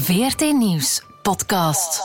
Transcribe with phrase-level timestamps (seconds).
[0.00, 2.02] VRT Nieuws podcast.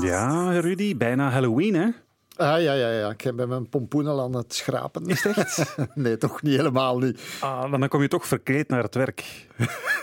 [0.00, 1.88] Ja, Rudy, bijna Halloween, hè?
[2.36, 3.10] Ah, ja, ja, ja.
[3.16, 5.06] Ik ben mijn pompoen al aan het schrapen.
[5.06, 5.76] Is het echt?
[5.94, 7.20] nee, toch niet helemaal niet.
[7.40, 9.46] Ah, maar dan kom je toch verkleed naar het werk.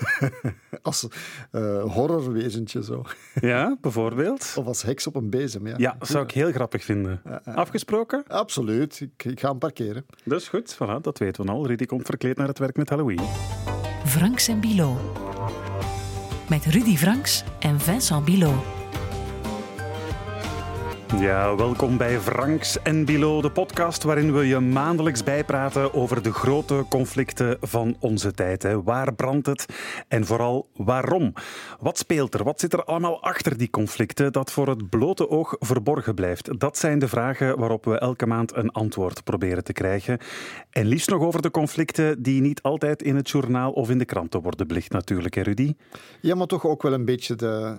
[0.82, 1.08] Als
[1.52, 3.06] uh, horrorwezentje zo.
[3.40, 4.54] Ja, bijvoorbeeld?
[4.56, 5.74] Of als heks op een bezem, ja.
[5.78, 7.22] Ja, zou ik heel grappig vinden.
[7.44, 8.24] Afgesproken?
[8.28, 9.00] Absoluut.
[9.00, 10.06] Ik, ik ga hem parkeren.
[10.24, 11.68] Dat is goed, voilà, dat weten we al.
[11.68, 13.22] Rudy komt verkleed naar het werk met Halloween.
[14.06, 14.98] Franks en Bilo.
[16.52, 18.81] Met Rudy Franks en Vincent Bilo.
[21.20, 26.34] Ja, welkom bij Franks en Bilo, de podcast waarin we je maandelijks bijpraten over de
[26.34, 28.64] grote conflicten van onze tijd.
[28.64, 28.84] Hè.
[28.84, 29.66] Waar brandt het
[30.08, 31.34] en vooral waarom?
[31.80, 32.44] Wat speelt er?
[32.44, 36.60] Wat zit er allemaal achter die conflicten dat voor het blote oog verborgen blijft?
[36.60, 40.18] Dat zijn de vragen waarop we elke maand een antwoord proberen te krijgen.
[40.70, 44.06] En liefst nog over de conflicten die niet altijd in het journaal of in de
[44.06, 45.76] kranten worden belicht natuurlijk, hè Rudy?
[46.22, 47.78] Ja, maar toch ook wel een beetje de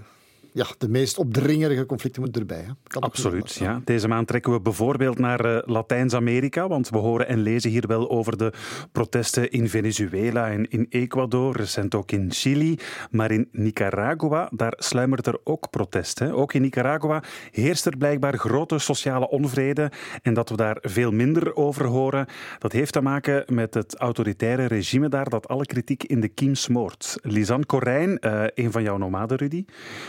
[0.53, 2.65] ja, de meest opdringerige conflicten moeten erbij.
[2.67, 3.01] Hè.
[3.01, 3.81] Absoluut, ja.
[3.85, 8.11] Deze maand trekken we bijvoorbeeld naar uh, Latijns-Amerika, want we horen en lezen hier wel
[8.11, 8.53] over de
[8.93, 12.79] protesten in Venezuela en in Ecuador, recent ook in Chili.
[13.11, 16.19] Maar in Nicaragua, daar sluimert er ook protest.
[16.19, 16.35] Hè.
[16.35, 19.91] Ook in Nicaragua heerst er blijkbaar grote sociale onvrede
[20.23, 22.27] en dat we daar veel minder over horen,
[22.59, 26.55] dat heeft te maken met het autoritaire regime daar dat alle kritiek in de kiem
[26.55, 27.19] smoort.
[27.23, 29.65] Lisanne Corijn, uh, een van jouw nomaden, Rudy,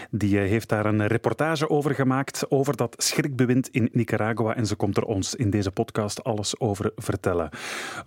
[0.09, 4.55] die die heeft daar een reportage over gemaakt, over dat schrikbewind in Nicaragua.
[4.55, 7.49] En ze komt er ons in deze podcast alles over vertellen.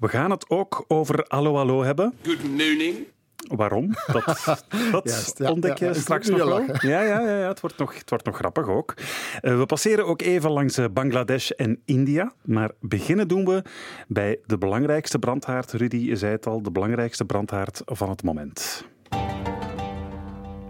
[0.01, 2.15] We gaan het ook over Allo Allo hebben.
[2.23, 2.97] Good morning.
[3.37, 3.91] Waarom?
[4.07, 4.25] Dat,
[4.91, 6.61] dat ja, ontdek je straks nog wel.
[6.61, 8.95] Ja, ja, ja, ja, het, wordt nog, het wordt nog grappig ook.
[8.97, 12.33] Uh, we passeren ook even langs eh, Bangladesh en India.
[12.43, 13.63] Maar beginnen doen we
[14.09, 15.73] bij de belangrijkste brandhaard.
[15.73, 18.85] Rudy, je zei het al, de belangrijkste brandhaard van het moment.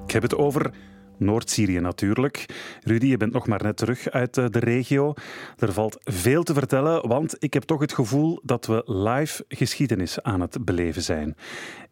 [0.06, 0.70] Ik heb het over
[1.18, 2.46] Noord-Syrië natuurlijk.
[2.82, 5.14] Rudy, je bent nog maar net terug uit eh, de regio.
[5.58, 10.22] Er valt veel te vertellen, want ik heb toch het gevoel dat we live geschiedenis
[10.22, 11.36] aan het beleven zijn.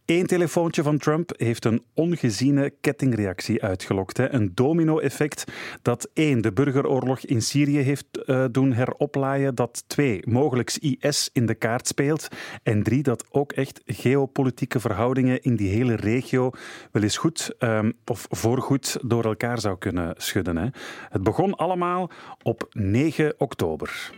[0.07, 4.17] Eén telefoontje van Trump heeft een ongeziene kettingreactie uitgelokt.
[4.17, 4.33] Hè.
[4.33, 5.45] Een domino-effect
[5.83, 9.55] dat één, de burgeroorlog in Syrië heeft uh, doen heroplaaien.
[9.55, 12.29] Dat twee, mogelijk IS in de kaart speelt.
[12.63, 16.51] En drie, dat ook echt geopolitieke verhoudingen in die hele regio
[16.93, 20.57] wel eens goed um, of voorgoed door elkaar zou kunnen schudden.
[20.57, 20.67] Hè.
[21.09, 22.11] Het begon allemaal
[22.43, 24.13] op 9 oktober.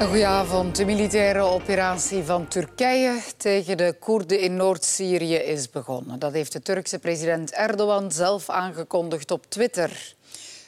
[0.00, 0.76] Goedenavond.
[0.76, 6.18] De militaire operatie van Turkije tegen de Koerden in Noord-Syrië is begonnen.
[6.18, 10.14] Dat heeft de Turkse president Erdogan zelf aangekondigd op Twitter.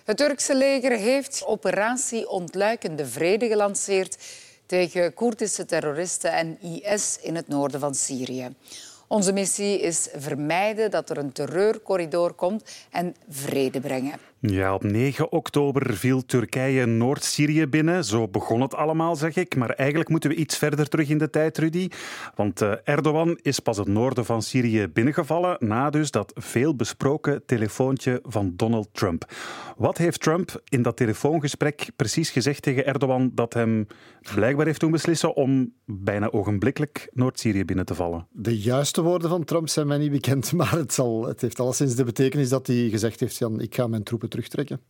[0.05, 4.19] Het Turkse leger heeft operatie Ontluikende Vrede gelanceerd
[4.66, 8.55] tegen Koerdische terroristen en IS in het noorden van Syrië.
[9.06, 14.19] Onze missie is vermijden dat er een terreurcorridor komt en vrede brengen.
[14.41, 18.04] Ja, op 9 oktober viel Turkije Noord-Syrië binnen.
[18.04, 19.56] Zo begon het allemaal, zeg ik.
[19.56, 21.88] Maar eigenlijk moeten we iets verder terug in de tijd, Rudy.
[22.34, 27.43] Want uh, Erdogan is pas het noorden van Syrië binnengevallen na dus dat veel besproken
[27.47, 29.32] telefoontje van Donald Trump.
[29.77, 33.87] Wat heeft Trump in dat telefoongesprek precies gezegd tegen Erdogan dat hem
[34.34, 38.27] blijkbaar heeft doen beslissen om bijna ogenblikkelijk Noord-Syrië binnen te vallen?
[38.31, 41.94] De juiste woorden van Trump zijn mij niet bekend, maar het, zal, het heeft alleszins
[41.94, 44.81] de betekenis dat hij gezegd heeft: ik ga mijn troepen terugtrekken.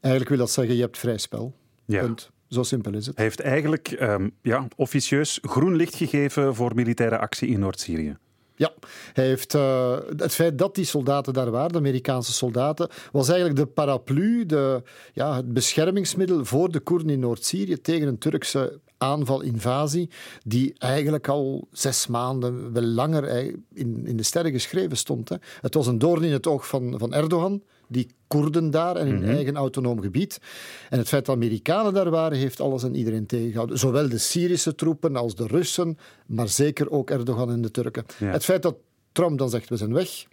[0.00, 1.54] Eigenlijk wil dat zeggen, je hebt vrij spel.
[1.84, 2.00] Ja.
[2.00, 2.30] Punt.
[2.48, 3.16] Zo simpel is het.
[3.16, 8.16] Hij heeft eigenlijk um, ja, officieus groen licht gegeven voor militaire actie in Noord-Syrië.
[8.54, 8.72] Ja,
[9.12, 13.58] hij heeft, uh, het feit dat die soldaten daar waren, de Amerikaanse soldaten, was eigenlijk
[13.58, 14.82] de paraplu, de,
[15.12, 20.10] ja, het beschermingsmiddel voor de Koerden in Noord-Syrië tegen een Turkse aanval, invasie,
[20.44, 23.28] die eigenlijk al zes maanden, wel langer
[23.74, 25.28] in, in de sterren geschreven stond.
[25.28, 25.36] Hè.
[25.60, 29.16] Het was een doorn in het oog van, van Erdogan, die Koerden daar en in
[29.16, 30.40] mm eigen autonoom gebied.
[30.90, 33.78] En het feit dat Amerikanen daar waren, heeft alles en iedereen tegengehouden.
[33.78, 38.04] Zowel de Syrische troepen als de Russen, maar zeker ook Erdogan en de Turken.
[38.24, 38.76] Het feit dat
[39.12, 40.26] Trump dan zegt, we zijn weg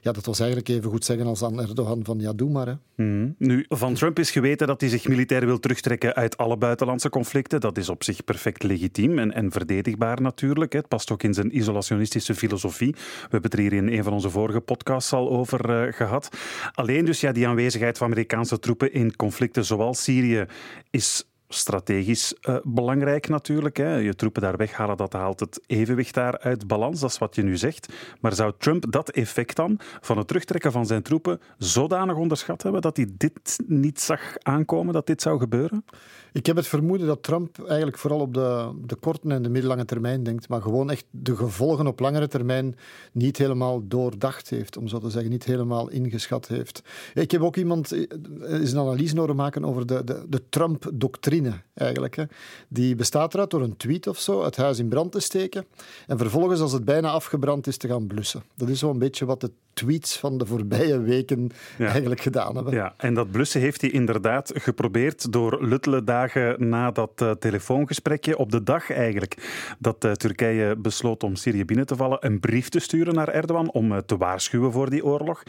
[0.00, 2.66] ja, dat was eigenlijk even goed zeggen als aan Erdogan van ja, doe maar.
[2.66, 3.04] Hè.
[3.04, 3.30] Mhm.
[3.38, 7.60] Nu, van Trump is geweten dat hij zich militair wil terugtrekken uit alle buitenlandse conflicten.
[7.60, 10.72] Dat is op zich perfect legitiem en, en verdedigbaar natuurlijk.
[10.72, 12.92] Het past ook in zijn isolationistische filosofie.
[12.92, 16.28] We hebben het er hier in een van onze vorige podcasts al over uh, gehad.
[16.72, 20.46] Alleen dus ja, die aanwezigheid van Amerikaanse troepen in conflicten zoals Syrië
[20.90, 23.76] is strategisch uh, belangrijk natuurlijk.
[23.76, 23.94] Hè.
[23.94, 27.00] Je troepen daar weghalen, dat haalt het evenwicht daar uit balans.
[27.00, 27.92] Dat is wat je nu zegt.
[28.20, 32.80] Maar zou Trump dat effect dan van het terugtrekken van zijn troepen zodanig onderschat hebben
[32.80, 35.84] dat hij dit niet zag aankomen, dat dit zou gebeuren?
[36.32, 39.84] Ik heb het vermoeden dat Trump eigenlijk vooral op de, de korte en de middellange
[39.84, 42.76] termijn denkt, maar gewoon echt de gevolgen op langere termijn
[43.12, 46.82] niet helemaal doordacht heeft, om zo te zeggen, niet helemaal ingeschat heeft.
[47.14, 48.06] Ik heb ook iemand is
[48.42, 52.16] eh, een analyse horen maken over de, de, de Trump-doctrine eigenlijk.
[52.16, 52.24] Hè.
[52.68, 55.64] Die bestaat eruit door een tweet of zo het huis in brand te steken
[56.06, 58.42] en vervolgens, als het bijna afgebrand is, te gaan blussen.
[58.54, 62.74] Dat is zo'n beetje wat de tweets van de voorbije weken eigenlijk gedaan hebben.
[62.74, 68.38] Ja, en dat blussen heeft hij inderdaad geprobeerd door luttele dagen na dat uh, telefoongesprekje,
[68.38, 69.36] op de dag eigenlijk
[69.78, 73.70] dat uh, Turkije besloot om Syrië binnen te vallen, een brief te sturen naar Erdogan
[73.70, 75.42] om uh, te waarschuwen voor die oorlog.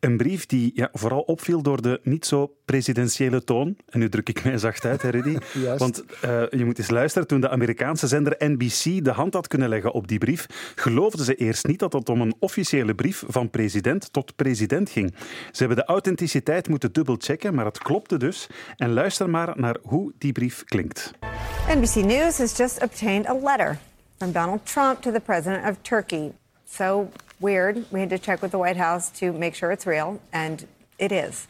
[0.00, 3.76] Een brief die ja, vooral opviel door de niet zo presidentiële toon.
[3.88, 5.36] En nu druk ik mij zacht uit, hè, Rudy.
[5.76, 6.04] Want
[6.50, 10.08] je moet eens luisteren, toen de Amerikaanse zender NBC de hand had kunnen leggen op
[10.08, 14.36] die brief, geloofden ze eerst niet dat het om een officiële brief van president tot
[14.36, 15.14] president ging.
[15.52, 18.46] Ze hebben de authenticiteit moeten dubbelchecken, maar het klopte dus.
[18.76, 21.10] En luister maar naar hoe die brief klinkt.
[21.68, 23.78] NBC News has just obtained a letter
[24.18, 26.32] from Donald Trump to the president of Turkey.
[26.70, 27.76] So weird.
[27.90, 30.66] We had to check with the White House to make sure it's real, and
[30.96, 31.46] it is.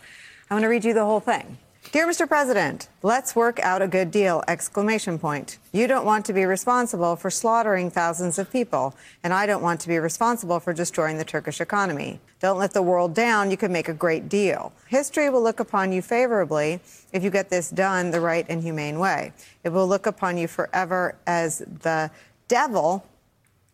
[0.50, 1.58] I'm going to read you the whole thing.
[1.90, 2.28] Dear Mr.
[2.28, 4.44] President, let's work out a good deal!
[4.46, 5.56] Exclamation point.
[5.72, 8.94] You don't want to be responsible for slaughtering thousands of people,
[9.24, 12.20] and I don't want to be responsible for destroying the Turkish economy.
[12.40, 13.50] Don't let the world down.
[13.50, 14.70] You can make a great deal.
[14.88, 16.80] History will look upon you favorably
[17.14, 19.32] if you get this done the right and humane way.
[19.64, 22.10] It will look upon you forever as the
[22.48, 23.06] devil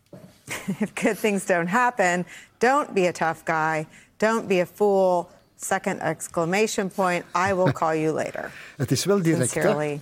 [0.47, 2.25] if good things don't happen.
[2.61, 3.87] Don't be a tough guy.
[4.19, 5.29] Don't be a fool.
[5.55, 8.51] Second exclamation point, I will call you later.
[8.77, 10.01] Het is wel direct, Sincerely.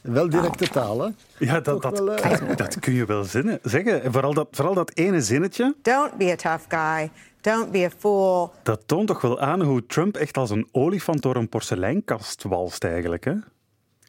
[0.00, 0.70] Wel directe oh.
[0.70, 1.08] taal, hè?
[1.38, 2.56] Ja, dat, dat, wel, uh...
[2.56, 4.12] dat, kun je wel zinnen, zeggen.
[4.12, 5.74] Vooral dat, vooral dat ene zinnetje.
[5.82, 7.10] Don't be a tough guy.
[7.40, 8.52] Don't be a fool.
[8.62, 12.84] Dat toont toch wel aan hoe Trump echt als een olifant door een porseleinkast walst,
[12.84, 13.34] eigenlijk, hè?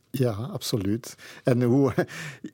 [0.09, 1.15] Ja, absoluut.
[1.43, 1.93] En hoe...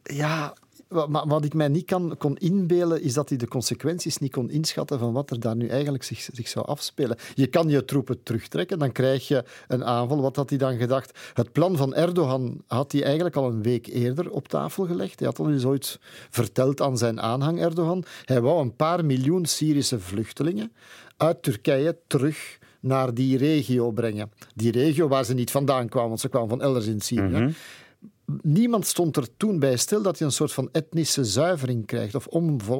[0.04, 0.54] Ja,
[0.90, 5.00] wat, ik mij niet kan, kon inbeelden, is dat hij de consequenties niet kon inschatten
[5.00, 7.18] van wat er daar nu eigenlijk zich, zich zou afspelen.
[7.34, 10.22] Je kan je troepen terugtrekken, dan krijg je een aanval.
[10.22, 11.20] Wat had hij dan gedacht?
[11.34, 15.20] Het plan van Erdogan had hij eigenlijk al een week eerder op tafel gelegd.
[15.20, 16.00] Hij had al eens ooit
[16.30, 18.04] verteld aan zijn aanhang, Erdogan.
[18.26, 20.72] Hij wou een paar miljoen Syrische vluchtelingen
[21.18, 24.32] uit Turkije terug naar die regio brengen.
[24.56, 27.22] Die regio waar ze niet vandaan kwamen, want ze kwamen van elders in Syrië.
[27.22, 27.52] Mhm
[28.42, 32.28] niemand stond er toen bij stil dat je een soort van etnische zuivering krijgt of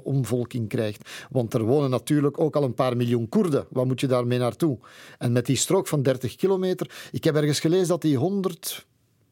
[0.04, 1.10] omvolking krijgt.
[1.30, 3.66] Want er wonen natuurlijk ook al een paar miljoen Koerden.
[3.70, 4.78] Wat moet je daarmee naartoe?
[5.18, 8.86] En met die strook van 30 kilometer, ik heb ergens gelezen dat die 100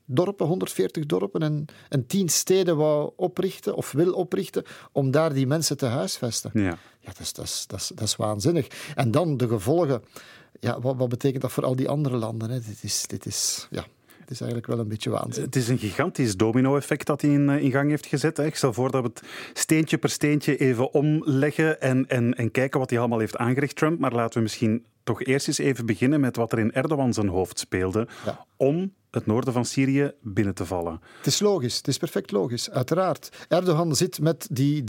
[0.05, 5.47] dorpen, 140 dorpen en, en 10 steden wou oprichten of wil oprichten om daar die
[5.47, 6.51] mensen te huisvesten.
[6.53, 8.67] Ja, ja dat, is, dat, is, dat, is, dat is waanzinnig.
[8.95, 10.03] En dan de gevolgen.
[10.59, 12.49] Ja, wat, wat betekent dat voor al die andere landen?
[12.49, 12.59] Hè?
[12.59, 13.85] Dit is, dit is, ja,
[14.25, 15.43] het is eigenlijk wel een beetje waanzin.
[15.43, 18.39] Het is een gigantisch domino-effect dat hij in, eh, in gang heeft gezet.
[18.39, 19.23] Ik stel voor dat we het
[19.53, 23.99] steentje per steentje even omleggen en, en, en kijken wat hij allemaal heeft aangericht, Trump.
[23.99, 27.27] Maar laten we misschien toch eerst eens even beginnen met wat er in Erdogan zijn
[27.27, 28.07] hoofd speelde
[28.57, 31.01] om het noorden van Syrië binnen te vallen.
[31.17, 33.45] Het is logisch, het is perfect logisch, uiteraard.
[33.47, 34.83] Erdogan zit met die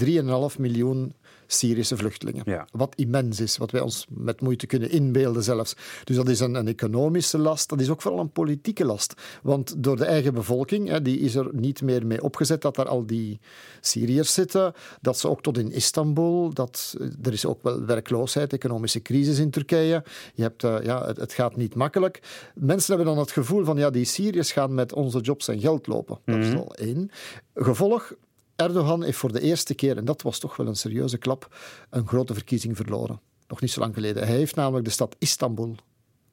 [0.54, 1.14] 3,5 miljoen
[1.46, 2.66] Syrische vluchtelingen.
[2.72, 5.76] Wat immens is, wat wij ons met moeite kunnen inbeelden zelfs.
[6.04, 9.14] Dus dat is een, een, economische last, dat is ook vooral een politieke last.
[9.42, 12.88] Want door de eigen bevolking, hè, die is er niet meer mee opgezet dat daar
[12.88, 13.40] al die
[13.80, 19.02] Syriërs zitten, dat ze ook tot in Istanbul, dat, er is ook wel werkloosheid, economische
[19.02, 20.04] crisis in Turkije.
[20.34, 22.22] Je hebt, uh, ja, het, het, gaat niet makkelijk.
[22.54, 25.86] Mensen hebben dan het gevoel van, ja, die Syriërs gaan met onze jobs en geld
[25.86, 26.18] lopen.
[26.24, 26.56] Dat is mhm.
[26.56, 27.10] al één.
[27.54, 28.12] Gevolg,
[28.56, 31.56] Erdogan heeft voor de eerste keer, en dat was toch wel een serieuze klap,
[31.90, 33.20] een grote verkiezing verloren.
[33.48, 34.26] Nog niet zo lang geleden.
[34.26, 35.76] Hij heeft namelijk de stad Istanbul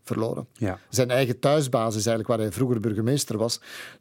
[0.03, 0.47] verloren.
[0.53, 0.79] Ja.
[0.89, 3.59] Zijn eigen thuisbasis, eigenlijk, waar hij vroeger burgemeester was,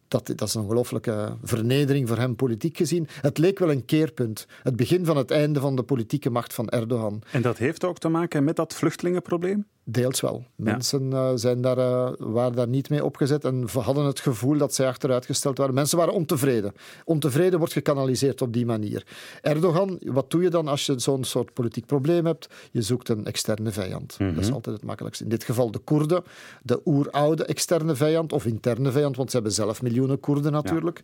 [0.09, 3.09] dat, dat is een ongelooflijke vernedering voor hem politiek gezien.
[3.21, 4.47] Het leek wel een keerpunt.
[4.63, 7.23] Het begin van het einde van de politieke macht van Erdogan.
[7.33, 9.67] En dat heeft ook te maken met dat vluchtelingenprobleem?
[9.85, 10.45] Deels wel.
[10.57, 14.75] Mensen uh, zijn daar, uh, waren daar niet mee opgezet en hadden het gevoel dat
[14.75, 15.75] zij achteruitgesteld waren.
[15.75, 16.73] Mensen waren ontevreden.
[17.05, 19.07] Ontevreden wordt gekanaliseerd op die manier.
[19.41, 22.49] Erdogan, wat doe je dan als je zo'n soort politiek probleem hebt?
[22.71, 24.17] Je zoekt een externe vijand.
[24.19, 24.55] Dat is mhm.
[24.55, 25.25] altijd het makkelijkste.
[25.25, 26.23] In dit geval de Koerden,
[26.63, 31.01] de oeroude externe vijand of interne vijand, want ze hebben zelf miljoenen Koerden natuurlijk.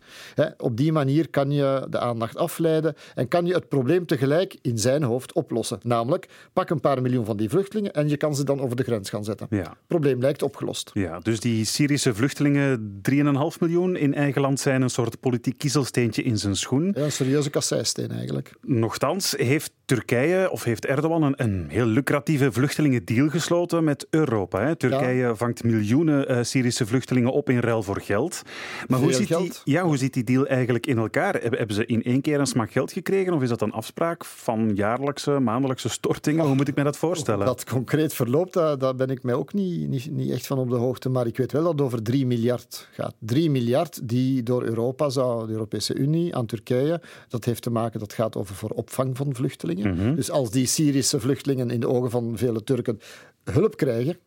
[0.57, 4.77] op die manier kan je de aandacht afleiden en kan je het probleem tegelijk in
[4.77, 5.79] zijn hoofd oplossen.
[5.83, 8.83] Namelijk, pak een paar miljoen van die vluchtelingen en je kan ze dan over de
[8.83, 9.47] grens gaan zetten.
[9.49, 9.77] Ja.
[9.87, 10.91] Probleem lijkt opgelost.
[10.93, 13.17] Ja, dus die Syrische vluchtelingen, 3,5
[13.59, 16.91] miljoen in eigen land, zijn een soort politiek kiezelsteentje in zijn schoen.
[16.95, 18.53] Ja, een serieuze kasseisteen eigenlijk.
[18.61, 24.61] Nochtans heeft Turkije of heeft Erdogan een, een heel lucratieve vluchtelingendeal gesloten met Europa.
[24.61, 24.77] Hè?
[24.79, 28.41] Turkije vangt miljoenen uh, Syrische vluchtelingen op in ruil voor geld.
[28.87, 31.33] Maar hoe ziet, die, ja, hoe zit die deal eigenlijk in elkaar?
[31.41, 34.71] Hebben ze in één keer een smak geld gekregen of is dat een afspraak van
[34.75, 36.45] jaarlijkse, maandelijkse stortingen?
[36.45, 37.45] Hoe moet ik me dat voorstellen?
[37.45, 40.75] Dat concreet verloopt, daar, ben ik mij ook niet, niet, niet echt van op de
[40.75, 41.09] hoogte.
[41.09, 43.15] Maar ik weet wel dat het over 3 miljard gaat.
[43.19, 47.01] 3 miljard die door Europa zou, de Europese Unie, aan Turkije.
[47.27, 49.95] Dat heeft te maken, dat gaat over voor opvang van vluchtelingen.
[49.95, 50.15] Mhm.
[50.15, 52.99] Dus als die Syrische vluchtelingen in de ogen van vele Turken
[53.43, 54.17] hulp krijgen,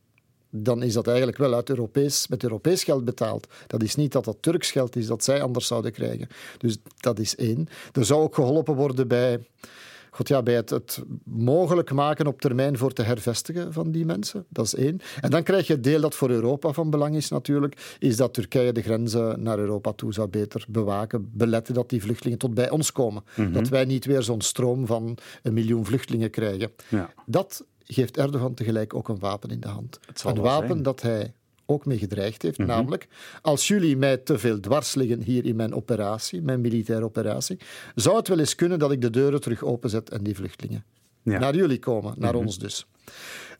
[0.54, 3.46] dan is dat eigenlijk wel uit Europees, met Europees geld betaald.
[3.66, 6.28] Dat is niet dat dat Turks geld is dat zij anders zouden krijgen.
[6.58, 7.68] Dus dat is één.
[7.92, 9.40] Er zou ook geholpen worden bij
[10.14, 14.44] God, ja, bij het, het, mogelijk maken op termijn voor te hervestigen van die mensen.
[14.48, 15.00] Dat is één.
[15.20, 18.34] En dan krijg je het deel dat voor Europa van belang is natuurlijk, is dat
[18.34, 22.70] Turkije de grenzen naar Europa toe zou beter bewaken, beletten dat die vluchtelingen tot bij
[22.70, 23.24] ons komen.
[23.36, 23.52] Mhm.
[23.52, 26.72] Dat wij niet weer zo'n stroom van een miljoen vluchtelingen krijgen.
[26.88, 27.12] Ja.
[27.26, 30.00] Dat geeft Erdogan tegelijk ook een wapen in de hand.
[30.24, 31.32] Een wapen dat hij
[31.66, 32.58] ook mee gedreigd heeft.
[32.58, 32.68] Mhm.
[32.68, 33.08] Namelijk,
[33.42, 37.58] als jullie mij te veel dwars liggen hier in mijn operatie, mijn militaire operatie,
[37.94, 40.84] zou het wel eens kunnen dat ik de deuren terug openzet en die vluchtelingen
[41.22, 42.44] naar jullie komen, naar mhm.
[42.44, 42.86] ons dus.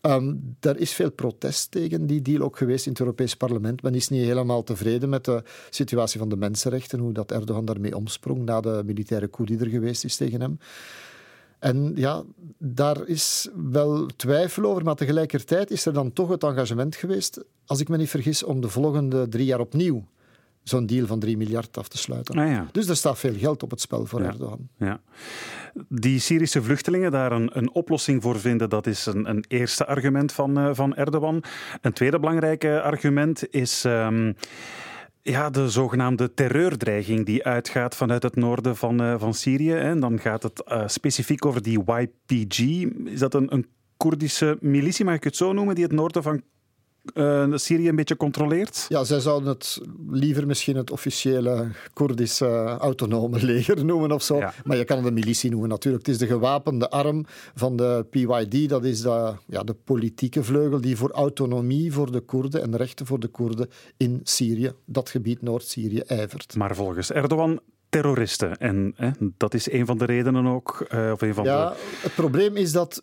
[0.00, 3.82] Um, er is veel protest tegen die deal ook geweest in het Europees Parlement.
[3.82, 7.96] Men is niet helemaal tevreden met de situatie van de mensenrechten, hoe dat Erdogan daarmee
[7.96, 10.58] omsprong na de militaire coup die er geweest is tegen hem.
[11.62, 12.22] En ja,
[12.58, 17.80] daar is wel twijfel over, maar tegelijkertijd is er dan toch het engagement geweest, als
[17.80, 20.04] ik me niet vergis, om de volgende drie jaar opnieuw
[20.62, 22.38] zo'n deal van 3 miljard af te sluiten.
[22.38, 22.66] Ah, ja.
[22.72, 24.68] Dus er staat veel geld op het spel voor Erdogan.
[24.76, 25.00] Ja.
[25.88, 30.32] Die Syrische vluchtelingen daar een, een oplossing voor vinden, dat is een, een eerste argument
[30.32, 31.42] van, uh, van Erdogan.
[31.80, 33.84] Een tweede belangrijke argument is.
[33.84, 34.36] Um,
[35.22, 39.72] ja, de zogenaamde terreurdreiging die uitgaat vanuit het noorden van, uh, van Syrië.
[39.72, 42.58] En dan gaat het uh, specifiek over die YPG.
[43.04, 46.42] Is dat een, een Koerdische militie, mag ik het zo noemen, die het noorden van
[47.14, 48.86] uh, Syrië een beetje controleert?
[48.88, 49.80] Ja, zij zouden het
[50.10, 54.42] liever misschien het officiële Koerdische autonome leger noemen of zo.
[54.64, 56.06] Maar je kan het een militie noemen natuurlijk.
[56.06, 58.68] Het is de gewapende arm van de PYD.
[58.68, 63.06] Dat is de, ja, de politieke vleugel die voor autonomie voor de Koerden en rechten
[63.06, 66.56] voor de Koerden in Syrië, dat gebied Noord-Syrië, ijvert.
[66.56, 68.56] Maar volgens Erdogan terroristen.
[68.56, 70.86] En hè, dat is een van de redenen ook.
[70.94, 71.76] Uh, of een van ja, de...
[72.02, 73.02] het probleem is dat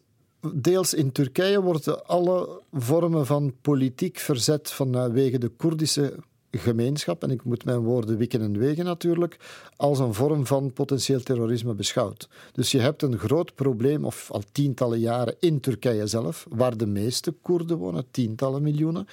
[0.53, 6.13] deels in Turkije worden alle vormen van politiek verzet vanwege de Koerdische
[6.51, 9.37] gemeenschap, en ik moet mijn woorden wikken en wegen natuurlijk,
[9.75, 12.29] als een vorm van potentieel terrorisme beschouwd.
[12.51, 16.85] Dus je hebt een groot probleem, of al tientallen jaren, in Turkije zelf, waar de
[16.85, 19.07] meeste Koerden wonen, tientallen miljoenen.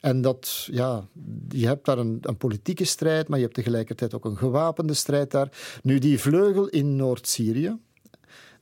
[0.00, 1.08] En dat, ja,
[1.48, 5.30] je hebt daar een, een politieke strijd, maar je hebt tegelijkertijd ook een gewapende strijd
[5.30, 5.78] daar.
[5.82, 7.76] Nu, die vleugel in Noord-Syrië,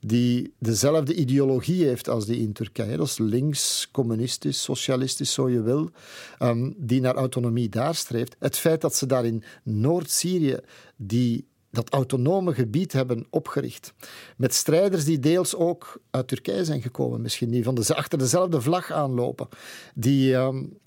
[0.01, 2.97] die dezelfde ideologie heeft als die in Turkije.
[2.97, 5.91] Dat is links, communistisch, socialistisch, zo je wil,
[6.39, 8.37] um, die naar autonomie daar streeft.
[8.39, 10.59] Het feit dat ze daar in Noord-Syrië
[10.97, 13.93] die dat autonome gebied hebben opgericht.
[14.37, 18.61] Met strijders die deels ook uit Turkije zijn gekomen, misschien die van de, achter dezelfde
[18.61, 19.49] vlag aanlopen.
[19.95, 20.79] Die, um,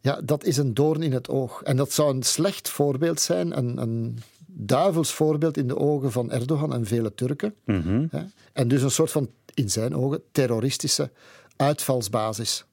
[0.00, 1.62] ja, dat is een doorn in het oog.
[1.62, 4.18] En dat zou een slecht voorbeeld zijn, een, een
[4.58, 7.54] duivels voorbeeld in de ogen van Erdogan en vele Turken.
[7.64, 8.06] Mhm.
[8.52, 11.10] En dus een soort van, in zijn ogen, terroristische
[11.56, 12.64] uitvalsbasis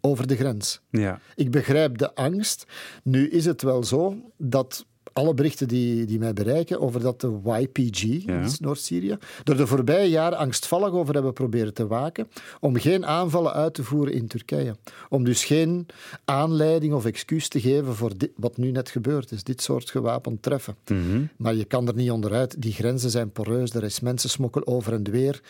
[0.00, 0.80] over de grens.
[0.90, 1.20] Ja.
[1.34, 2.66] Ik begrijp de angst.
[3.02, 7.40] Nu is het wel zo dat alle berichten die, die mij bereiken over dat de
[7.44, 8.24] YPG,
[8.60, 12.28] Noord-Syrië, er de voorbije jaren angstvallig over hebben proberen te waken
[12.60, 14.76] om geen aanvallen uit te voeren in Turkije.
[15.08, 15.86] Om dus geen
[16.24, 20.42] aanleiding of excuus te geven voor dit, wat nu net gebeurd is, dit soort gewapend
[20.42, 20.76] treffen.
[20.86, 21.24] Mhm.
[21.36, 22.62] Maar je kan er niet onderuit.
[22.62, 25.40] Die grenzen zijn poreus, er is mensensmokkel over en weer.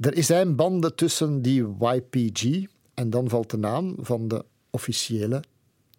[0.00, 5.42] Er zijn banden tussen die YPG en dan valt de naam van de officiële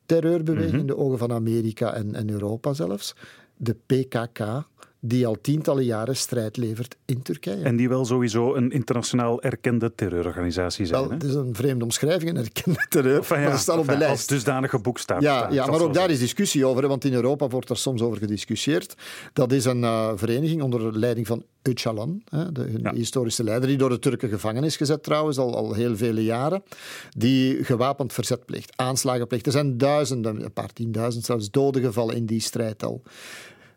[0.10, 3.16] terreurbeweging in de ogen van Amerika en, en Europa zelfs.
[3.58, 4.39] De PKK,
[5.00, 7.63] die al tientallen jaren strijd levert in Turkije.
[7.63, 11.01] En die wel sowieso een internationaal erkende terreurorganisatie zijn.
[11.01, 13.98] Wel, het is een vreemde omschrijving, een erkende terreur, enfin, ja, dat staat op de
[13.98, 14.12] lijst.
[14.12, 15.22] Als dusdanige boekstaaf.
[15.22, 18.18] Ja, ja maar ook daar is discussie over, want in Europa wordt er soms over
[18.18, 18.96] gediscussieerd.
[19.34, 22.94] Dat is een uh, vereniging onder leiding van Öcalan, hè, de ja.
[22.94, 26.63] historische leider, die door de Turken gevangen is gezet trouwens, al, al heel vele jaren,
[27.18, 29.46] die gewapend verzet pleegt, aanslagen pleegt.
[29.46, 33.01] Er zijn duizenden, een paar tienduizend zelfs, doden gevallen in die strijd al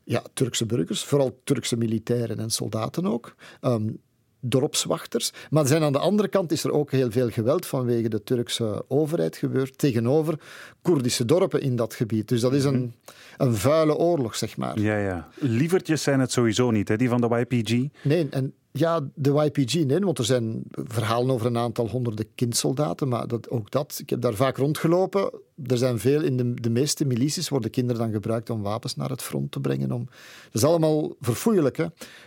[0.04, 3.34] ja, Turkse burgers, vooral Turkse militairen en soldaten ook.
[3.60, 4.00] Um,
[4.44, 5.32] dorpswachters.
[5.50, 8.84] Maar zijn aan de andere kant is er ook heel veel geweld vanwege de Turkse
[8.88, 10.40] overheid gebeurd tegenover
[10.82, 12.28] Koerdische dorpen in dat gebied.
[12.28, 12.94] Dus dat is een,
[13.42, 14.80] een vuile oorlog, zeg maar.
[14.80, 15.28] Ja, ja.
[15.38, 17.88] Lievertjes zijn het sowieso niet, hè, die van de YPG.
[18.02, 23.08] Nee, en ja, de YPG, nee, want er zijn verhalen over een aantal honderden kindsoldaten,
[23.08, 25.30] maar dat, ook dat, ik heb daar vaak rondgelopen.
[25.66, 29.10] Er zijn veel, in de, de meeste milities worden kinderen dan gebruikt om wapens naar
[29.10, 29.92] het front te brengen.
[29.92, 30.04] Om,
[30.44, 31.86] dat is allemaal verfoeilijk, hè.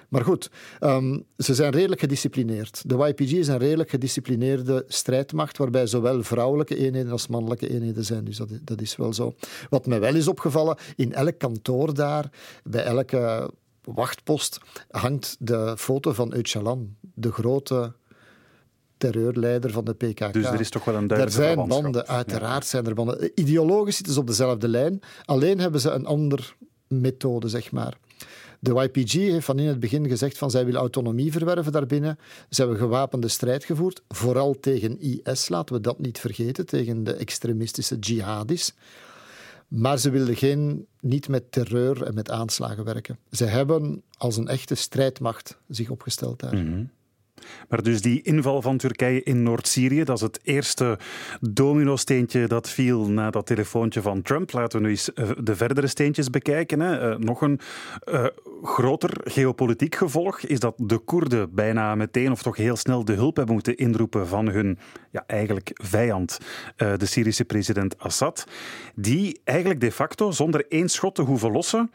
[0.09, 2.83] Maar goed, um, ze zijn redelijk gedisciplineerd.
[2.85, 8.25] De YPG is een redelijk gedisciplineerde strijdmacht, waarbij zowel vrouwelijke eenheden als mannelijke eenheden zijn.
[8.25, 9.33] Dus dat, dat is wel zo.
[9.69, 12.29] Wat mij wel is opgevallen, in elk kantoor daar,
[12.63, 14.59] bij elke wachtpost
[14.89, 17.93] hangt de foto van Öcalan, de grote
[18.97, 20.33] terreurleider van de PKK.
[20.33, 23.31] Dus er is toch wel een duidelijke Er zijn banden, uiteraard zijn er banden.
[23.35, 26.43] Ideologisch zitten ze op dezelfde lijn, alleen hebben ze een andere
[26.87, 27.97] methode, zeg maar.
[28.59, 32.17] De YPG heeft van in het begin gezegd van zij willen autonomie verwerven daarbinnen.
[32.49, 37.13] Ze hebben gewapende strijd gevoerd, vooral tegen IS, laten we dat niet vergeten, tegen de
[37.13, 38.73] extremistische jihadis.
[39.67, 43.17] Maar ze wilden geen, niet met terreur en met aanslagen werken.
[43.31, 46.55] Ze hebben als een echte strijdmacht zich opgesteld daar.
[46.55, 46.83] Mhm.
[47.69, 50.97] Maar dus die inval van Turkije in Noord-Syrië, dat is het eerste
[51.41, 54.51] domino-steentje dat viel na dat telefoontje van Trump.
[54.51, 56.79] Laten we nu eens eh, de verdere steentjes bekijken.
[56.79, 57.11] Hè.
[57.11, 57.59] Eh, nog een
[58.05, 58.25] uh,
[58.63, 63.35] groter geopolitiek gevolg is dat de Koerden bijna meteen of toch heel snel de hulp
[63.35, 64.79] hebben moeten inroepen van hun
[65.11, 66.39] ja, eigenlijk vijand,
[66.75, 68.47] de Syrische president Assad,
[68.95, 71.91] die eigenlijk de facto zonder één schot te hoeven lossen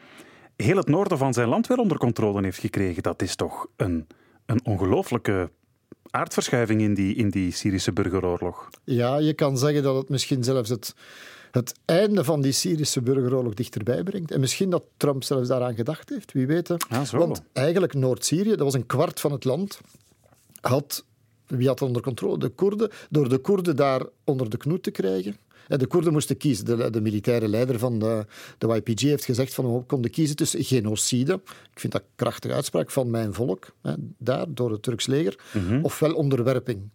[0.61, 3.03] heel het noorden van zijn land weer onder controle heeft gekregen.
[3.03, 4.07] Dat is toch een
[4.51, 5.49] een ongelooflijke
[6.09, 8.69] aardverschuiving in die, in die Syrische burgeroorlog.
[8.83, 10.93] Ja, je kan zeggen dat het misschien zelfs het,
[11.51, 14.31] het einde van die Syrische burgeroorlog dichterbij brengt.
[14.31, 16.69] En misschien dat Trump zelfs daaraan gedacht heeft, wie weet.
[16.89, 19.79] Ah, Want eigenlijk Noord-Syrië, dat was een kwart van het land,
[20.61, 21.05] had,
[21.47, 22.37] wie had het onder controle?
[22.37, 22.89] De Koerden.
[23.09, 25.35] Door de Koerden daar onder de knoet te krijgen,
[25.77, 26.65] de Koerden moesten kiezen.
[26.65, 28.25] De, de militaire leider van de,
[28.57, 31.33] de YPG heeft gezegd van we konden kiezen tussen genocide,
[31.73, 35.39] ik vind dat een krachtige uitspraak, van mijn volk, hè, daar, door het Turks leger,
[35.53, 36.89] mm ofwel onderwerping.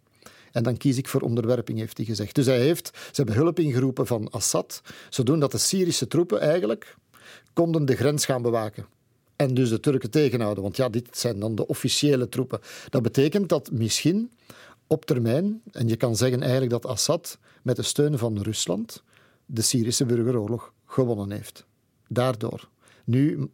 [0.51, 2.35] En dan kies ik voor onderwerping, heeft hij gezegd.
[2.35, 6.95] Dus hij heeft, ze hebben hulp ingeroepen van Assad, zodat de Syrische troepen eigenlijk
[7.53, 8.85] konden de grens gaan bewaken.
[9.35, 10.63] En dus de Turken tegenhouden.
[10.63, 12.59] Want ja, dit zijn dan de officiële troepen.
[12.89, 14.31] Dat betekent dat misschien
[14.87, 19.03] op termijn, en je kan zeggen eigenlijk dat Assad met de steun van Rusland
[19.45, 21.65] de Syrische burgeroorlog gewonnen heeft.
[22.07, 22.69] Daardoor.
[23.03, 23.49] Nu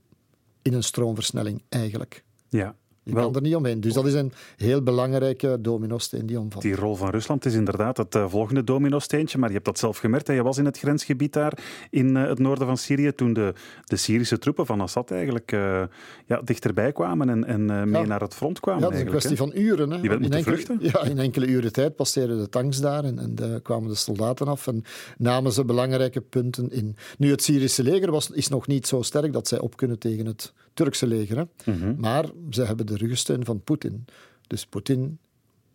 [0.61, 2.23] in een stroomversnelling eigenlijk.
[2.49, 2.75] Ja.
[3.03, 3.81] Je kan er niet omheen.
[3.81, 6.61] Dus dat is een heel belangrijke dominosteen die omvat.
[6.61, 9.37] Die rol van Rusland is inderdaad het uh, volgende dominosteentje.
[9.37, 10.27] Maar je hebt dat zelf gemerkt.
[10.27, 10.33] Hè.
[10.33, 11.57] Je was in het grensgebied daar
[11.89, 15.83] in uh, het noorden van Syrië toen de, de Syrische troepen van Assad eigenlijk uh,
[16.25, 18.07] ja, dichterbij kwamen en, en mee ja.
[18.07, 18.81] naar het front kwamen.
[18.81, 19.91] Ja, dat is een kwestie van uren.
[19.91, 19.97] Hè.
[19.97, 20.77] In enkele, vluchten.
[20.81, 24.67] Ja, in enkele uren tijd passeerden de tanks daar en, en kwamen de soldaten af
[24.67, 24.83] en
[25.17, 26.95] namen ze belangrijke punten in.
[27.17, 30.25] Nu, het Syrische leger was, is nog niet zo sterk dat zij op kunnen tegen
[30.25, 31.37] het Turkse leger.
[31.37, 31.71] Hè.
[31.71, 31.95] Mm -hmm.
[31.99, 34.05] Maar ze hebben de de ruggensteun van Poetin.
[34.47, 35.19] Dus Poetin,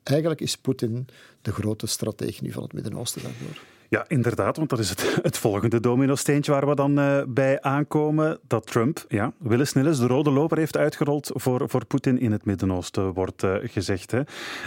[0.03, 1.07] eigenlijk is Poetin
[1.43, 3.63] de grote strategie nu van het Midden-Oosten daardoor.
[3.91, 8.39] Ja, inderdaad, want dat is het, het volgende domino-steentje waar we dan uh, bij aankomen.
[8.47, 12.45] Dat Trump, ja, willens nillens, de rode loper heeft uitgerold voor, voor Poetin in het
[12.45, 14.11] Midden-Oosten, wordt uh, gezegd.
[14.11, 14.19] Hè.
[14.19, 14.25] Uh,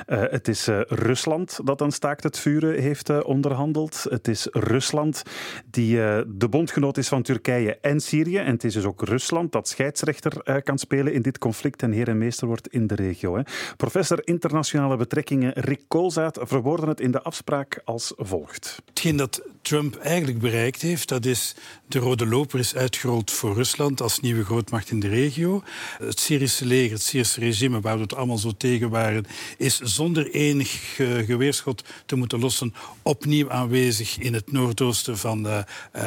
[0.07, 4.05] het is Rusland dat een staakt het vuren heeft onderhandeld.
[4.10, 5.23] Het is Rusland
[5.65, 5.95] die
[6.27, 8.38] de bondgenoot is van Turkije en Syrië.
[8.38, 12.07] En het is dus ook Rusland dat scheidsrechter kan spelen in dit conflict en heer
[12.07, 13.36] en meester wordt in de regio.
[13.36, 13.41] Hè.
[13.77, 18.81] Professor internationale betrekkingen Rick Koolzaad verwoordde het in de afspraak als volgt
[19.17, 21.56] dat Trump eigenlijk bereikt heeft, dat is
[21.88, 25.63] de rode loper is uitgerold voor Rusland als nieuwe grootmacht in de regio.
[25.97, 29.26] Het Syrische leger, het Syrische regime, waar we het allemaal zo tegen waren,
[29.58, 35.60] is zonder enig uh, geweerschot te moeten lossen opnieuw aanwezig in het noordoosten van, uh,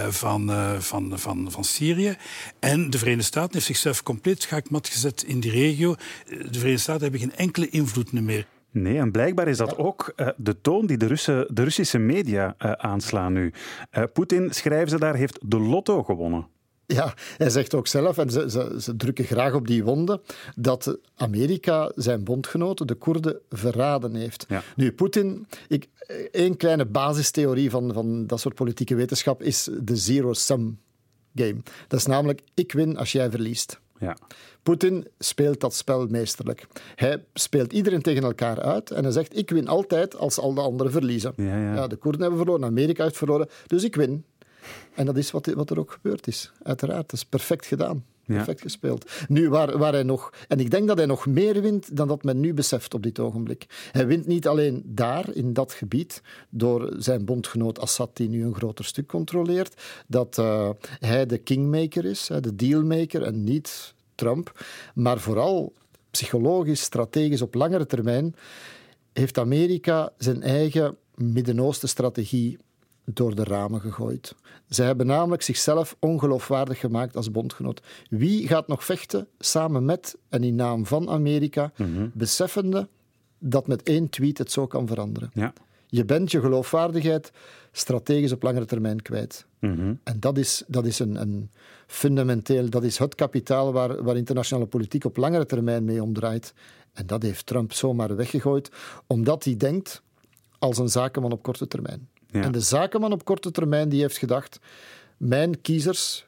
[0.09, 2.17] van, van, van, van Syrië.
[2.59, 5.95] En de Verenigde Staten heeft zichzelf compleet schaakmat gezet in die regio.
[6.29, 8.47] De Verenigde Staten hebben geen enkele invloed meer.
[8.75, 12.55] Nee, en blijkbaar is dat ook uh, de toon die de, Russen, de Russische media
[12.59, 13.53] uh, aanslaan nu.
[13.93, 16.47] Uh, Poetin, schrijven ze daar, heeft de lotto gewonnen.
[16.87, 20.21] Ja, hij zegt ook zelf, en ze, ze, ze, drukken graag op die wonden,
[20.57, 24.47] dat Amerika zijn bondgenoten, de Koerden, verraden heeft.
[24.77, 25.89] Nu, Poetin, ik,
[26.31, 30.79] één kleine basistheorie van, van dat soort politieke wetenschap is de zero-sum
[31.35, 31.57] game.
[31.89, 33.83] Dat is namelijk, ik win als jij verliest.
[34.05, 34.17] Ja.
[34.63, 36.67] Poetin speelt dat spel meesterlijk.
[36.95, 40.61] Hij speelt iedereen tegen elkaar uit en hij zegt: Ik win altijd als al de
[40.61, 41.33] anderen verliezen.
[41.37, 41.75] Ja, ja.
[41.75, 44.25] ja de Koerden hebben verloren, Amerika heeft verloren, dus ik win.
[44.95, 47.11] En dat is wat, wat er ook gebeurd is, uiteraard.
[47.11, 48.05] Dat is perfect gedaan.
[48.27, 49.11] Perfect gespeeld.
[49.29, 50.33] Nu, waar, waar hij nog...
[50.49, 53.19] En ik denk dat hij nog meer wint dan dat men nu beseft op dit
[53.19, 53.89] ogenblik.
[53.93, 58.55] Hij wint niet alleen daar, in dat gebied, door zijn bondgenoot Assad, die nu een
[58.55, 64.65] groter stuk controleert, dat uh, hij de kingmaker is, de dealmaker, en niet Trump.
[64.95, 65.73] Maar vooral
[66.11, 68.35] psychologisch, strategisch, op langere termijn,
[69.13, 72.59] heeft Amerika zijn eigen Midden-Oosten-strategie
[73.05, 74.35] door de ramen gegooid.
[74.69, 77.83] Ze hebben namelijk zichzelf ongeloofwaardig gemaakt als bondgenoot.
[78.11, 82.09] Wie gaat nog vechten samen met en in naam van Amerika, mhm.
[82.13, 82.89] beseffende
[83.39, 85.31] dat met één tweet het zo kan veranderen?
[85.35, 85.53] Ja.
[85.87, 87.33] Je bent je geloofwaardigheid
[87.73, 89.47] strategisch op langere termijn kwijt.
[89.59, 89.95] Mhm.
[90.05, 91.51] En dat is, dat is een, een,
[91.87, 96.55] fundamenteel, dat is het kapitaal waar, waar internationale politiek op langere termijn mee omdraait.
[96.93, 98.71] En dat heeft Trump zomaar weggegooid,
[99.07, 100.03] omdat hij denkt
[100.59, 102.09] als een zakenman op korte termijn.
[102.43, 104.59] En de zakenman op korte termijn die heeft gedacht:
[105.17, 106.27] mijn kiezers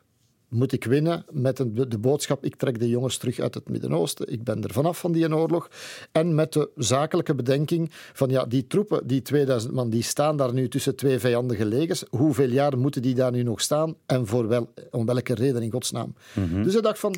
[0.49, 4.33] moet ik winnen met de, de boodschap: ik trek de jongens terug uit het Midden-Oosten.
[4.33, 5.71] Ik ben er vanaf van die oorlog.
[6.13, 10.53] En met de zakelijke bedenking van ja, die troepen, die 2000 man, die staan daar
[10.53, 12.05] nu tussen twee vijandige legers.
[12.11, 13.95] Hoeveel jaar moeten die daar nu nog staan?
[14.07, 16.15] En voor wel, om welke reden in godsnaam?
[16.35, 16.63] Mhm.
[16.63, 17.15] Dus hij dacht van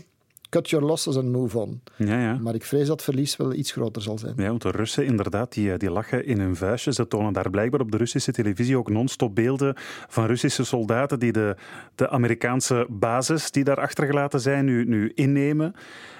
[0.48, 1.80] cut your losses and move on.
[1.96, 2.38] Ja, ja.
[2.40, 4.34] Maar ik vrees dat verlies wel iets groter zal zijn.
[4.36, 6.96] Ja, want de Russen inderdaad, die, die lachen in hun vuistjes.
[6.96, 9.74] Ze tonen daar blijkbaar op de Russische televisie ook non-stop beelden
[10.08, 11.56] van Russische soldaten die de,
[11.94, 15.74] de Amerikaanse basis die daar achtergelaten zijn nu, nu innemen.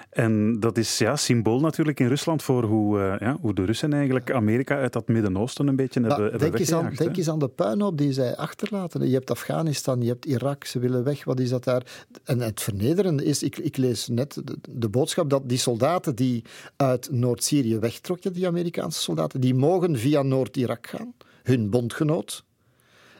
[0.09, 3.93] En dat is ja, symbool natuurlijk in Rusland voor hoe, uh, ja, hoe de Russen
[3.93, 7.39] eigenlijk Amerika uit dat Midden-Oosten een beetje hebben, hebben denk eens aan, Denk eens aan
[7.39, 9.07] de puinhoop die zij achterlaten.
[9.07, 11.23] Je hebt Afghanistan, je hebt Irak, ze willen weg.
[11.23, 12.07] Wat is dat daar?
[12.23, 16.43] En het vernederende is, ik, ik lees net de, de, boodschap dat die soldaten die
[16.75, 22.43] uit Noord-Syrië wegtrokken, die Amerikaanse soldaten, die mogen via Noord-Irak gaan, hun bondgenoot.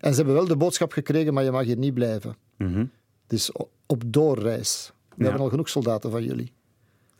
[0.01, 2.35] En ze hebben wel de boodschap gekregen, maar je mag hier niet blijven.
[2.57, 2.89] Mm
[3.27, 3.51] Dus
[3.85, 4.91] op doorreis.
[5.15, 6.51] We hebben al genoeg soldaten van jullie.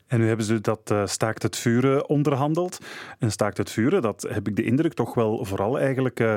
[0.10, 2.78] En nu hebben ze dat uh, staakt het vuren onderhandeld.
[3.20, 6.34] En staakt het vuren, dat heb ik de indruk toch wel vooral eigenlijk uh,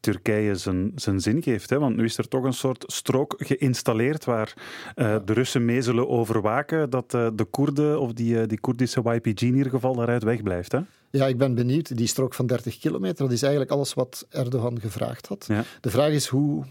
[0.00, 1.70] Turkije zijn, zijn zin geeft.
[1.70, 1.78] Hè?
[1.78, 4.54] Want nu is er toch een soort strook geïnstalleerd waar
[4.96, 9.54] uh, de Russen mee zullen overwaken dat de Koerden of die, die Koerdische YPG in
[9.54, 10.72] ieder geval daaruit wegblijft.
[10.72, 10.80] Hè?
[11.10, 11.96] Ja, ik ben benieuwd.
[11.96, 15.44] Die strook van 30 kilometer, dat is eigenlijk alles wat Erdogan gevraagd had.
[15.48, 15.64] Ja.
[15.80, 16.64] De vraag is hoe,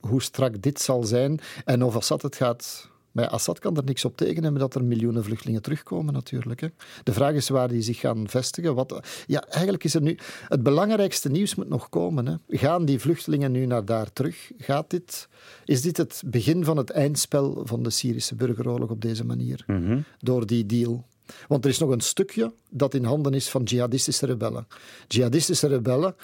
[0.00, 4.04] hoe strak dit zal zijn en of Assad het gaat maar Assad kan er niks
[4.04, 6.60] op tegen hebben dat er miljoenen vluchtelingen terugkomen natuurlijk.
[6.60, 6.68] Hè.
[7.02, 8.74] De vraag is waar die zich gaan vestigen.
[8.74, 10.18] Wat, ja, eigenlijk is er nu...
[10.48, 12.26] Het belangrijkste nieuws moet nog komen.
[12.26, 12.34] Hè.
[12.48, 14.50] Gaan die vluchtelingen nu naar daar terug?
[14.58, 15.28] Gaat dit,
[15.64, 19.64] is dit het begin van het eindspel van de Syrische burgeroorlog op deze manier?
[19.66, 20.00] Mhm.
[20.18, 21.04] Door die deal.
[21.48, 24.66] Want er is nog een stukje dat in handen is van jihadistische rebellen.
[25.08, 26.16] Jihadistische rebellen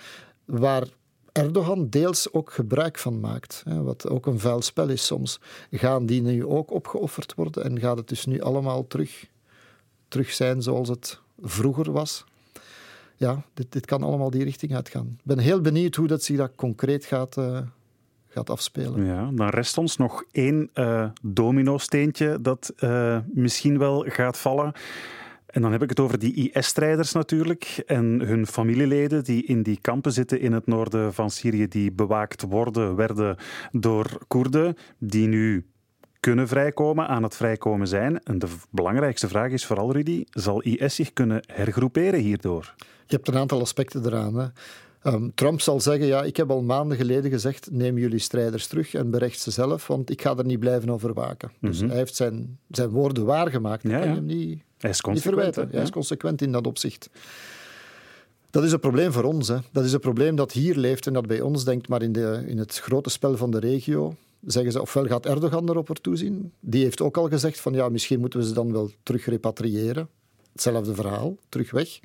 [0.44, 0.86] waar
[1.32, 3.62] Erdogan deels ook gebruik van maakt.
[3.66, 5.40] Wat ook een vuil spel is soms.
[5.70, 9.26] Gaan die nu ook opgeofferd worden en gaat het dus nu allemaal terug,
[10.08, 12.24] terug zijn zoals het vroeger was?
[13.16, 15.06] Ja, dit, dit kan allemaal die richting uitgaan.
[15.18, 17.58] Ik ben heel benieuwd hoe dat zich dat concreet gaat, uh,
[18.28, 19.04] gaat afspelen.
[19.04, 24.72] Ja, dan rest ons nog één uh, domino-steentje dat uh, misschien wel gaat vallen.
[25.52, 29.78] En dan heb ik het over die IS-strijders natuurlijk en hun familieleden die in die
[29.80, 33.36] kampen zitten in het noorden van Syrië, die bewaakt worden, werden
[33.70, 35.66] door Koerden, die nu
[36.20, 38.22] kunnen vrijkomen, aan het vrijkomen zijn.
[38.22, 42.74] En de belangrijkste vraag is vooral, Rudy, zal IS zich kunnen hergroeperen hierdoor?
[43.06, 44.34] Je hebt een aantal aspecten eraan.
[44.34, 44.46] Hè.
[45.02, 48.94] Ehm, Trump zal zeggen, ja, ik heb al maanden geleden gezegd, neem jullie strijders terug
[48.94, 51.50] en berecht ze zelf, want ik ga er niet blijven over waken.
[51.60, 51.88] Dus mhm.
[51.88, 53.82] hij heeft zijn, zijn woorden waargemaakt.
[53.82, 54.14] Ja, kan ja.
[54.14, 55.68] hem niet, hij is niet verwijten.
[55.70, 57.10] Hij is consequent in dat opzicht.
[58.50, 59.48] Dat is een probleem voor ons.
[59.48, 59.56] Hè.
[59.72, 62.42] Dat is een probleem dat hier leeft en dat bij ons denkt, maar in, de,
[62.46, 64.14] in het grote spel van de regio
[64.46, 66.52] zeggen ze, ofwel gaat Erdogan erop er toezien.
[66.60, 70.08] Die heeft ook al gezegd van, ja, misschien moeten we ze dan wel terug repatriëren.
[70.52, 72.00] Hetzelfde verhaal, terug weg.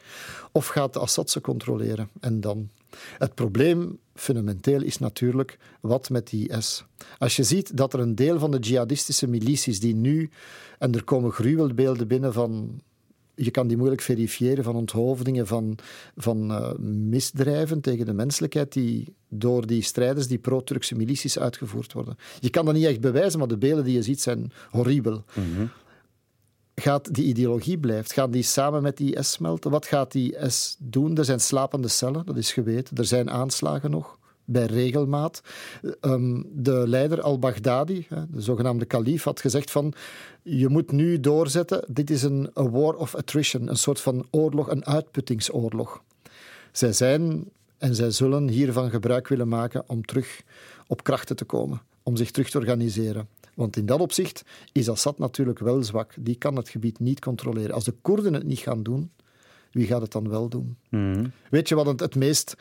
[0.51, 2.09] Of gaat Assad ze controleren?
[2.19, 2.69] En dan
[3.17, 6.85] het probleem fundamenteel is natuurlijk wat met die IS.
[7.17, 10.29] Als je ziet dat er een deel van de jihadistische milities die nu,
[10.79, 12.81] en er komen gruwelbeelden binnen van
[13.35, 15.77] je kan die moeilijk verifiëren van onthoofdingen, van,
[16.15, 16.71] van uh,
[17.09, 22.17] misdrijven tegen de menselijkheid die door die strijders, die pro-Turkse milities uitgevoerd worden.
[22.39, 25.23] Je kan dat niet echt bewijzen, maar de beelden die je ziet zijn horribel.
[25.33, 25.69] Mm
[26.81, 28.13] Gaat die ideologie blijft?
[28.13, 29.71] Gaan die samen met die IS smelten?
[29.71, 31.17] Wat gaat die IS doen?
[31.17, 32.97] Er zijn slapende cellen, dat is geweten.
[32.97, 35.41] Er zijn aanslagen nog bij regelmaat.
[36.01, 39.93] Ehm, de leider al-Baghdadi, de zogenaamde kalif, had gezegd van
[40.41, 44.85] je moet nu doorzetten, dit is een war of attrition, een soort van oorlog, een
[44.85, 46.01] uitputtingsoorlog.
[46.71, 50.41] Zij zijn en zij zullen hiervan gebruik willen maken om terug
[50.87, 53.27] op krachten te komen, om zich terug te organiseren.
[53.57, 56.13] Want in dat opzicht is Assad natuurlijk wel zwak.
[56.19, 57.75] Die kan het gebied niet controleren.
[57.75, 59.11] Als de Koerden het niet gaan doen,
[59.71, 60.77] wie gaat het dan wel doen?
[60.89, 61.25] Mhm.
[61.49, 62.55] Weet je wat het, het meest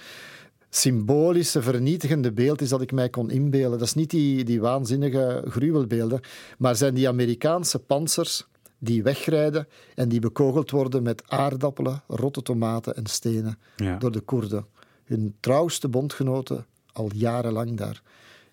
[0.71, 3.79] symbolische, vernietigende beeld is dat ik mij kon inbeelden.
[3.79, 6.21] Dat is niet die, die waanzinnige gruwelbeelden,
[6.59, 8.47] maar zijn die Amerikaanse panzers
[8.79, 13.59] die wegrijden en die bekogeld worden met aardappelen, rotte tomaten en stenen
[13.99, 14.67] door de Koerden.
[15.05, 18.03] Hun trouwste bondgenoten al jarenlang daar.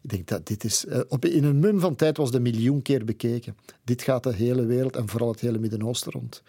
[0.03, 0.85] Ik denk dat dit is...
[0.85, 3.57] Eh, op, in een mum van tijd was de miljoen keer bekeken.
[3.83, 6.43] Dit gaat de hele wereld en vooral het hele Midden-Oosten rond.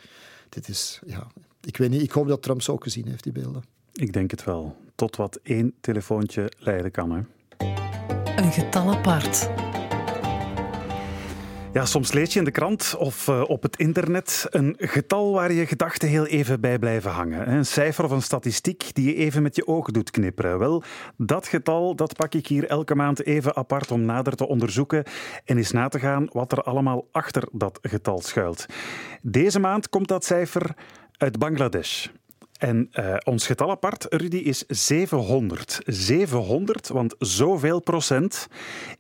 [0.49, 1.01] Dit is...
[1.07, 1.27] Ja,
[1.61, 3.64] ik weet niet, ik hoop dat Trump ze ook gezien heeft, die beelden.
[3.93, 4.77] Ik denk het wel.
[4.95, 7.11] Tot wat één telefoontje leiden kan.
[7.11, 7.23] Hè.
[8.37, 9.49] Een getal apart.
[11.74, 15.52] Ja, soms lees je in de krant of uh, op het internet een getal waar
[15.52, 17.52] je gedachten heel even bij blijven hangen.
[17.52, 20.58] Een cijfer of een statistiek die je even met je ogen doet knipperen.
[20.58, 20.82] Wel,
[21.16, 25.04] dat getal dat pak ik hier elke maand even apart om nader te onderzoeken
[25.44, 28.66] en eens na te gaan wat er allemaal achter dat getal schuilt.
[29.22, 30.74] Deze maand komt dat cijfer
[31.16, 32.06] uit Bangladesh.
[32.64, 35.81] En uh, ons getal apart, Rudy, is 700.
[35.87, 38.46] 700, want zoveel procent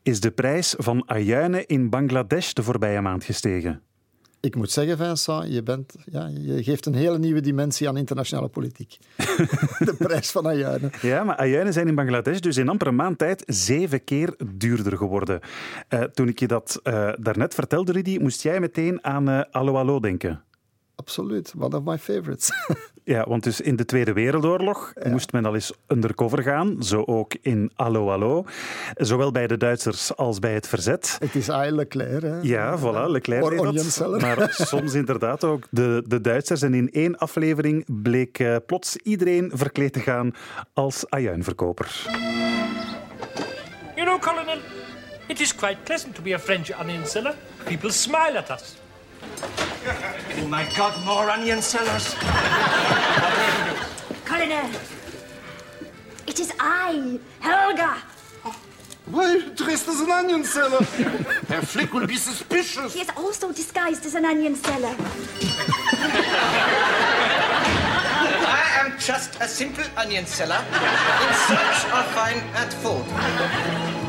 [0.02, 3.82] is de prijs van ajuinen in Bangladesh de voorbije maand gestegen.
[4.40, 8.48] Ik moet zeggen, Vincent, je, bent, ja, je geeft een hele nieuwe dimensie aan internationale
[8.48, 8.98] politiek.
[9.88, 10.90] de prijs van ajuinen.
[11.02, 14.96] Ja, maar ajuinen zijn in Bangladesh dus in amper een maand tijd zeven keer duurder
[14.96, 15.40] geworden.
[15.88, 19.76] Uh, toen ik je dat uh, daarnet vertelde, Rudy, moest jij meteen aan uh, Alo
[19.76, 20.42] Alo denken.
[20.94, 22.50] Absoluut, one of my favorites.
[23.04, 27.34] ja, want dus in de Tweede Wereldoorlog moest men al eens undercover gaan, zo ook
[27.40, 28.44] in Allo Allo.
[28.94, 31.16] Zowel bij de Duitsers als bij het verzet.
[31.20, 32.38] Het is eigenlijk Leclerc, hè?
[32.42, 34.20] Ja, voilà, Leclerc deed dat.
[34.20, 36.62] Maar soms inderdaad ook de, de Duitsers.
[36.62, 40.34] En in één aflevering bleek uh, plots iedereen verkleed te gaan
[40.72, 42.02] als ajuinverkoper.
[43.94, 44.58] You know, Colonel,
[45.26, 47.34] it is quite pleasant to be a French onion seller.
[47.64, 48.83] People smile at us.
[50.36, 52.14] Oh my God, more onion sellers.
[54.24, 54.70] Colonel,
[56.26, 58.02] it is I, Helga.
[59.06, 60.82] Why, dressed as an onion seller?
[61.48, 62.94] Herr Flick will be suspicious.
[62.94, 64.96] He is also disguised as an onion seller.
[68.46, 74.03] I am just a simple onion seller in search of fine and food.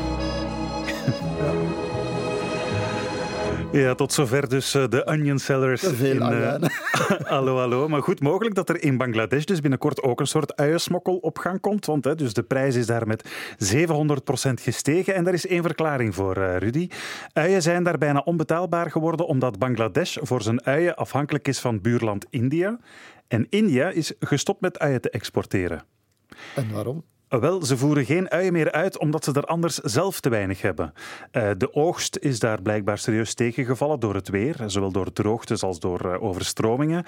[3.72, 5.82] Ja, tot zover dus eh, de onion sellers.
[5.82, 6.54] Veel in, uh,
[7.34, 7.88] hallo, hallo.
[7.88, 11.60] Maar goed mogelijk dat er in Bangladesh dus binnenkort ook een soort uiensmokkel op gang
[11.60, 11.86] komt.
[11.86, 13.82] Want hè, dus de prijs is daar met 700%
[14.54, 15.14] gestegen.
[15.14, 16.88] En daar is één verklaring voor, uh, Rudy.
[17.32, 22.26] Uien zijn daar bijna onbetaalbaar geworden omdat Bangladesh voor zijn uien afhankelijk is van buurland
[22.30, 22.78] India.
[23.28, 25.84] En India is gestopt met uien te exporteren.
[26.54, 27.04] En waarom?
[27.28, 30.92] Wel, ze voeren geen uien meer uit omdat ze er anders zelf te weinig hebben.
[31.32, 35.80] Uh, de oogst is daar blijkbaar serieus tegengevallen door het weer, zowel door droogtes als
[35.80, 37.04] door uh, overstromingen.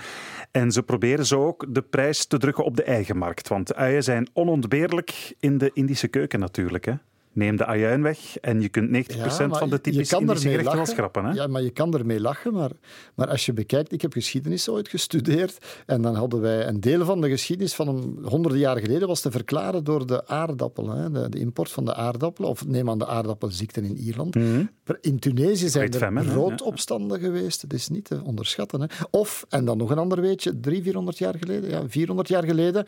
[0.50, 4.02] En ze proberen zo ook de prijs te drukken op de eigen markt, want uien
[4.02, 6.85] zijn onontbeerlijk in de Indische keuken natuurlijk.
[6.85, 6.94] Hè?
[7.32, 11.24] Neem de ajuin weg en je kunt 90% van de typische Indische gerechten wel schrappen.
[11.24, 11.32] Hè?
[11.32, 12.52] Ja, maar je kan ermee lachen.
[12.52, 12.70] Maar,
[13.14, 17.04] maar als je bekijkt, ik heb geschiedenis ooit gestudeerd en dan hadden wij een deel
[17.04, 21.10] van de geschiedenis van een, honderden jaren geleden was te verklaren door de aardappel, hè,
[21.10, 24.34] de, de, import van de aardappelen, of neem aan de aardappelziekten in Ierland.
[24.34, 24.64] Mhm.
[25.01, 28.81] In Tunesië zijn er roodopstanden geweest, dat is niet te onderschatten.
[28.81, 28.87] Hè.
[29.11, 32.85] Of, en dan nog een ander weetje, drie, vierhonderd jaar geleden, ja, 400 jaar geleden,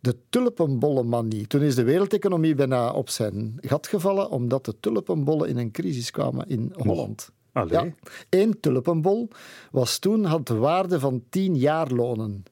[0.00, 1.46] de tulpenbollenmanie.
[1.46, 6.10] Toen is de wereldeconomie bijna op zijn gat gevallen, omdat de tulpenbollen in een crisis
[6.10, 7.30] kwamen in Holland.
[7.68, 7.86] Ja,
[8.28, 9.28] Eén tulpenbol
[9.70, 12.44] was toen, had de waarde van tien jaarlonen.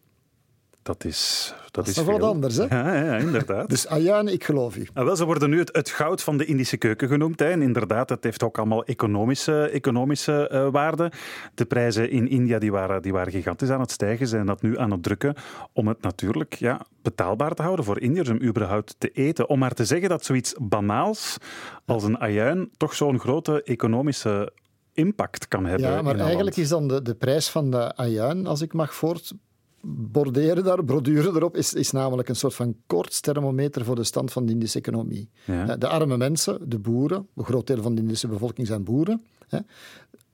[0.82, 2.64] Dat is, dat, is nog wat anders, hè?
[2.64, 3.68] Ja, ja inderdaad.
[3.68, 4.88] dus Ayaan, ik geloof u.
[4.94, 7.40] Ah, wel, ze worden nu het, het, goud van de Indische keuken genoemd.
[7.40, 7.46] Hè.
[7.46, 11.12] En inderdaad, het heeft ook allemaal economische, economische uh, waarde.
[11.54, 14.26] De prijzen in India die waren, die waren gigantisch aan het stijgen.
[14.26, 15.34] Ze zijn dat nu aan het drukken
[15.72, 19.48] om het natuurlijk ja, betaalbaar te houden voor Indiërs om überhaupt te eten.
[19.48, 21.36] Om maar te zeggen dat zoiets banaals
[21.86, 24.52] als een ajuin toch zo'n grote economische
[24.92, 25.90] impact kan hebben.
[25.90, 29.32] Ja, maar eigenlijk is dan de, de prijs van de ajuin, als ik mag voort
[29.82, 34.46] borderen daar, borduren erop, is, is namelijk een soort van koortsthermometer voor de stand van
[34.46, 35.28] de Indische economie.
[35.44, 35.76] Ja.
[35.76, 39.58] De arme mensen, de boeren, een groot deel van de Indische bevolking zijn boeren, hè,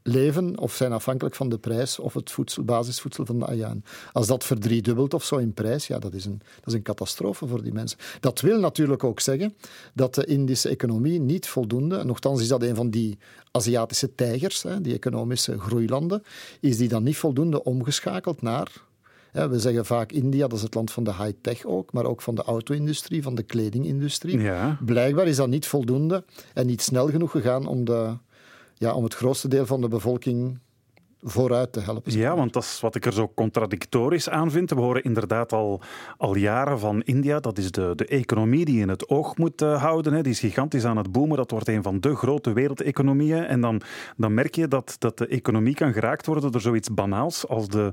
[0.06, 3.84] leven of zijn afhankelijk van de prijs of het voedsel, basisvoedsel van de Ayaan.
[4.12, 7.46] Als dat verdriedubbelt of zo in prijs, ja, dat is, een, dat is een catastrofe
[7.46, 7.98] voor die mensen.
[8.20, 9.54] Dat wil natuurlijk ook zeggen
[9.94, 13.18] dat de Indische economie niet voldoende, nogthans is dat een van die
[13.50, 16.22] Aziatische tijgers, hè, die economische groeilanden,
[16.60, 18.84] is die dan niet voldoende omgeschakeld naar
[19.44, 22.34] we zeggen vaak India, dat is het land van de high-tech ook, maar ook van
[22.34, 24.40] de auto-industrie, van de kledingindustrie.
[24.40, 24.78] Ja.
[24.84, 28.16] Blijkbaar is dat niet voldoende en niet snel genoeg gegaan om de,
[28.74, 30.58] ja, om het grootste deel van de bevolking
[31.28, 32.12] vooruit te helpen.
[32.12, 34.70] Ja, want dat is wat ik er zo contradictorisch aan vind.
[34.70, 35.80] We horen inderdaad al,
[36.16, 37.40] al jaren van India.
[37.40, 40.12] Dat is de, de economie die in het oog moet uh, houden.
[40.12, 40.22] Hè.
[40.22, 41.36] Die is gigantisch aan het boomen.
[41.36, 43.44] Dat wordt een van de grote wereldeconomieën.
[43.44, 43.80] En dan,
[44.16, 47.92] dan merk je dat, dat de economie kan geraakt worden door zoiets banaals als de,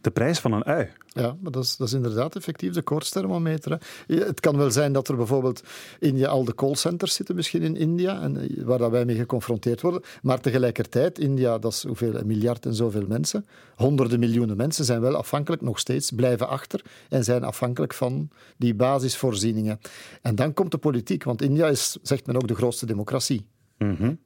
[0.00, 0.88] de prijs van een ui.
[1.12, 3.80] Ja, maar dat is, dat is inderdaad effectief de koortsthermometer.
[4.06, 5.62] Het kan wel zijn dat er bijvoorbeeld
[5.98, 9.80] India al de callcenters zitten, misschien in India, en eh, waar dat wij mee geconfronteerd
[9.80, 10.02] worden.
[10.22, 13.46] Maar tegelijkertijd, India, dat is hoeveel, een miljard en zoveel mensen.
[13.76, 18.74] Honderden miljoenen mensen zijn wel afhankelijk, nog steeds, blijven achter en zijn afhankelijk van die
[18.74, 19.80] basisvoorzieningen.
[20.22, 23.46] En dan komt de politiek, want India is, zegt men ook, de grootste democratie.
[23.78, 24.18] Mm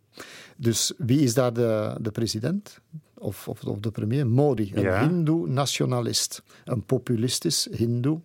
[0.56, 2.80] Dus wie is daar de, de president?
[3.24, 5.08] of, of, of de premier, Modi, een ja.
[5.08, 8.20] hindoe-nationalist, een populistisch hindoe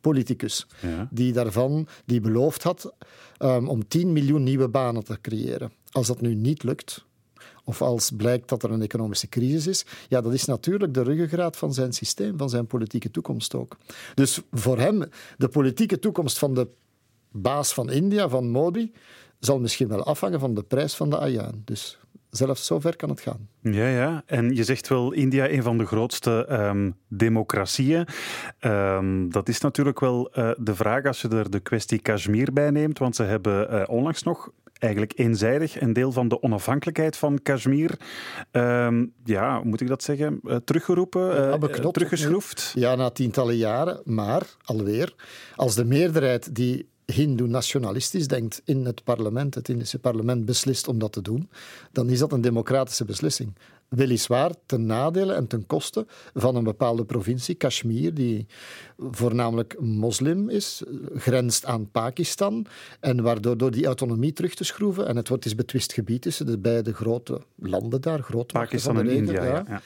[0.00, 0.66] politicus,
[1.10, 2.94] die daarvan die beloofd had
[3.38, 5.72] um, om 10 miljoen nieuwe banen te creëren.
[5.90, 7.04] Als dat nu niet lukt,
[7.68, 11.56] of als blijkt dat er een economische crisis is, ja, dat is natuurlijk de ruggengraat
[11.56, 13.76] van zijn systeem, van zijn politieke toekomst ook.
[14.14, 15.04] Dus voor hem,
[15.36, 16.68] de politieke toekomst van de
[17.30, 18.92] baas van India, van Modi,
[19.38, 21.62] zal misschien wel afhangen van de prijs van de ayaan.
[21.64, 21.98] Dus
[22.30, 23.48] Zelfs zover kan het gaan.
[23.60, 24.22] Ja, ja.
[24.26, 28.06] En je zegt wel India een van de grootste um, democratieën.
[28.60, 32.70] Um, dat is natuurlijk wel uh, de vraag als je er de kwestie Kashmir bij
[32.70, 32.98] neemt.
[32.98, 37.98] Want ze hebben uh, onlangs nog eigenlijk eenzijdig een deel van de onafhankelijkheid van Kashmir,
[38.52, 42.72] um, ja, hoe moet ik dat zeggen, uh, teruggeroepen, uh, teruggeschroefd.
[42.74, 45.14] Ja, na tientallen jaren, maar alweer,
[45.56, 51.12] als de meerderheid die hindoe-nationalistisch denkt in het parlement, het Indische parlement beslist om dat
[51.12, 51.48] te doen,
[51.92, 53.54] dan is dat een democratische beslissing.
[53.88, 58.46] Weliswaar ten nadele en ten koste van een bepaalde provincie, Kashmir, die
[58.98, 60.82] voornamelijk moslim is,
[61.14, 62.66] grenst aan Pakistan,
[63.00, 66.46] en waardoor door die autonomie terug te schroeven, en het wordt is betwist gebied tussen
[66.46, 69.64] de beide grote landen daar, grote Pakistan en India, ja.
[69.68, 69.82] ja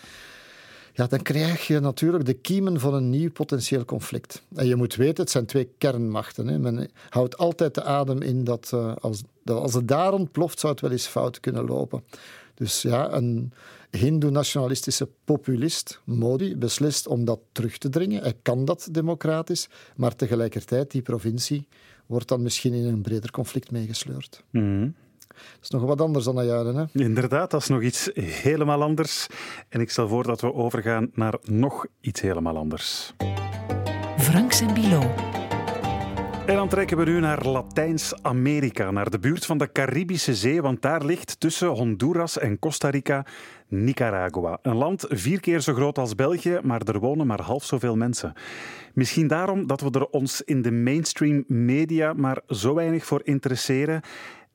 [0.92, 4.42] ja, dan krijg je natuurlijk de kiemen van een nieuw potentieel conflict.
[4.54, 6.46] En je moet weten, het zijn twee kernmachten.
[6.46, 6.58] Hè.
[6.58, 10.72] Men houdt altijd de adem in dat, uh, als, dat als het daar ontploft, zou
[10.72, 12.04] het wel eens fout kunnen lopen.
[12.54, 13.52] Dus ja, een
[13.90, 18.22] hindoe-nationalistische populist, Modi, beslist om dat terug te dringen.
[18.22, 21.68] Hij kan dat democratisch, maar tegelijkertijd, die provincie
[22.06, 24.42] wordt dan misschien in een breder conflict meegesleurd.
[24.50, 24.94] Mm
[25.34, 26.76] dat is nog wat anders dan dat jaren.
[26.76, 26.84] Hè?
[26.92, 29.26] Inderdaad, dat is nog iets helemaal anders.
[29.68, 33.12] En ik stel voor dat we overgaan naar nog iets helemaal anders.
[34.18, 35.00] Franks en Bilo.
[36.46, 40.82] En dan trekken we nu naar Latijns-Amerika, naar de buurt van de Caribische Zee, want
[40.82, 43.26] daar ligt tussen Honduras en Costa Rica
[43.68, 44.58] Nicaragua.
[44.62, 48.32] Een land vier keer zo groot als België, maar er wonen maar half zoveel mensen.
[48.94, 54.00] Misschien daarom dat we er ons in de mainstream media maar zo weinig voor interesseren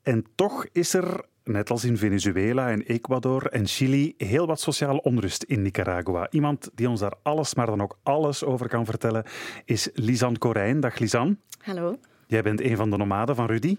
[0.08, 5.02] en toch is er, net als in Venezuela en Ecuador en Chili, heel wat sociale
[5.02, 6.28] onrust in Nicaragua.
[6.32, 9.24] Iemand die ons daar alles, maar dan ook alles over kan vertellen,
[9.66, 10.80] is Lisanne Corijn.
[10.80, 11.38] Dag Lisanne.
[11.62, 12.00] Hallo.
[12.28, 13.78] Jij bent een van de nomaden van Rudy?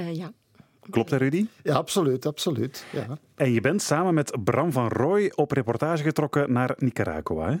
[0.00, 0.32] Uh, ja.
[0.90, 1.46] Klopt dat, Rudy?
[1.62, 2.86] Ja, absoluut, absoluut.
[2.92, 3.18] Ja.
[3.34, 7.50] En je bent samen met Bram van Rooij op reportage getrokken naar Nicaragua.
[7.50, 7.56] Hè?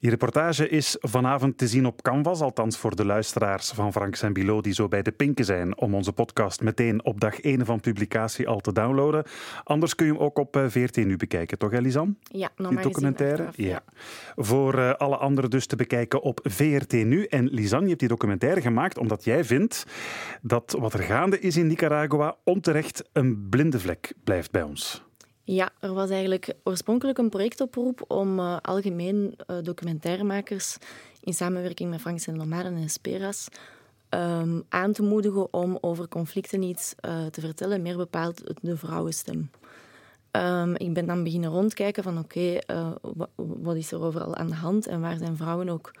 [0.00, 4.32] Die reportage is vanavond te zien op Canvas, althans voor de luisteraars van Frank en
[4.32, 7.80] Bilo die zo bij de pinken zijn om onze podcast meteen op dag 1 van
[7.80, 9.24] publicatie al te downloaden.
[9.64, 12.16] Anders kun je hem ook op eh, VRT nu bekijken, toch Elisan?
[12.22, 13.48] Ja, normaal Die documentaire?
[13.54, 13.82] ja.
[14.36, 17.24] Voor uh, alle anderen dus te bekijken op VRT nu.
[17.24, 19.86] En Lisan, je hebt die documentaire gemaakt omdat jij vindt
[20.42, 25.08] dat wat er gaande is in Nicaragua onterecht een blinde vlek blijft bij ons.
[25.44, 30.76] Ja, er was eigenlijk oorspronkelijk een projectoproep om uh, algemeen uh, documentairemakers
[31.20, 33.48] in samenwerking met Frank Saint-Lomaren en Speras
[34.10, 39.50] um, aan te moedigen om over conflicten iets uh, te vertellen, meer bepaald de vrouwenstem.
[40.32, 42.94] Um, ik ben dan beginnen rondkijken van oké, okay,
[43.34, 45.94] wat is er overal aan de hand en waar zijn vrouwen ook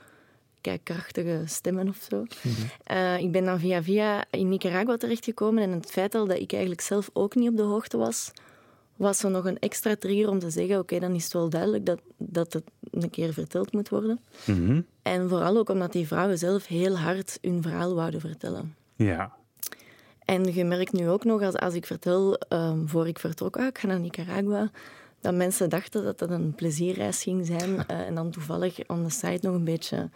[0.82, 2.24] krachtige stemmen of zo.
[2.42, 3.16] Mhm.
[3.16, 6.82] ik ben dan via via in Nicaragua terechtgekomen en het feit al dat ik eigenlijk
[6.82, 8.32] zelf ook niet op de hoogte was
[9.00, 11.86] was er nog een extra trigger om te zeggen: oké, dan is het wel duidelijk
[11.86, 14.20] dat, dat het een keer verteld moet worden.
[14.44, 14.80] Mhm.
[15.02, 18.74] En vooral ook omdat die vrouwen zelf heel hard hun verhaal wouden vertellen.
[18.96, 19.32] Ja.
[20.24, 23.66] En je merkt nu ook nog, als, als ik vertel, um, voor ik vertrok, ah,
[23.66, 24.70] ik ga naar Nicaragua,
[25.20, 27.70] dat mensen dachten dat dat een plezierreis ging zijn.
[27.70, 30.10] Uh, en dan toevallig on the site nog een beetje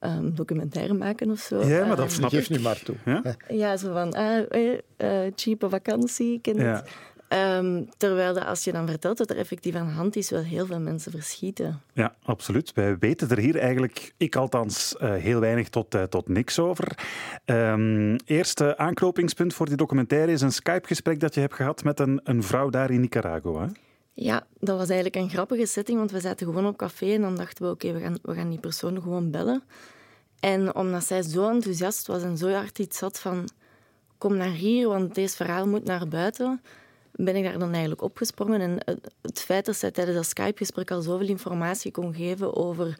[0.00, 1.64] um, documentaire maken of zo.
[1.64, 2.96] Ja, maar dat snap Geef nu maar toe.
[3.04, 6.74] Ja, ja zo van, ah, eh, uh, cheape vakantie, ken ja.
[6.74, 6.90] het.
[7.34, 10.42] Um, terwijl dat als je dan vertelt dat er effectief aan de hand is, wel
[10.42, 11.80] heel veel mensen verschieten.
[11.92, 12.72] Ja, absoluut.
[12.72, 16.98] Wij weten er hier eigenlijk, ik althans, uh, heel weinig tot, uh, tot niks over.
[17.44, 22.20] Um, eerste aanknopingspunt voor die documentaire is een Skype-gesprek dat je hebt gehad met een,
[22.24, 23.68] een vrouw daar in Nicaragua.
[24.12, 27.36] Ja, dat was eigenlijk een grappige setting, want we zaten gewoon op café en dan
[27.36, 29.62] dachten we, oké, okay, we, gaan, we gaan die persoon gewoon bellen.
[30.40, 33.48] En omdat zij zo enthousiast was en zo hard iets had van,
[34.18, 36.60] kom naar hier, want deze verhaal moet naar buiten
[37.16, 38.60] ben ik daar dan eigenlijk opgesprongen.
[38.60, 42.98] En het feit dat zij tijdens dat Skype-gesprek al zoveel informatie kon geven over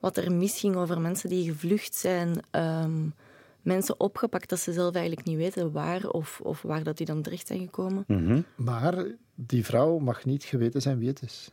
[0.00, 3.14] wat er misging, over mensen die gevlucht zijn, um,
[3.62, 7.22] mensen opgepakt dat ze zelf eigenlijk niet weten waar of, of waar dat die dan
[7.22, 8.04] terecht zijn gekomen.
[8.06, 8.44] Mm -hmm.
[8.54, 9.04] Maar
[9.34, 11.50] die vrouw mag niet geweten zijn wie het is.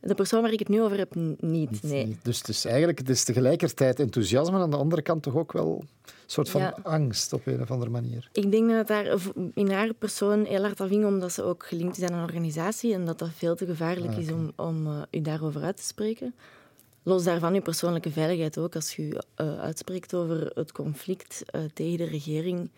[0.00, 1.40] De persoon waar ik het nu over heb, niet.
[1.40, 2.06] Niet, nee.
[2.06, 2.24] niet.
[2.24, 5.52] Dus het is eigenlijk het is tegelijkertijd enthousiasme en aan de andere kant toch ook
[5.52, 5.84] wel
[6.26, 6.76] soort van Ja.
[6.82, 8.28] angst op een of andere manier.
[8.32, 9.18] Ik denk dat het daar
[9.54, 12.94] in haar persoon heel hard aan ging, omdat ze ook gelinkt is aan een organisatie
[12.94, 15.82] en dat dat veel te gevaarlijk Ah, is om, om uh, u daarover uit te
[15.84, 16.34] spreken.
[17.02, 18.74] Los daarvan uw persoonlijke veiligheid ook.
[18.74, 22.70] Als je uh, uitspreekt over het conflict uh, tegen de regering,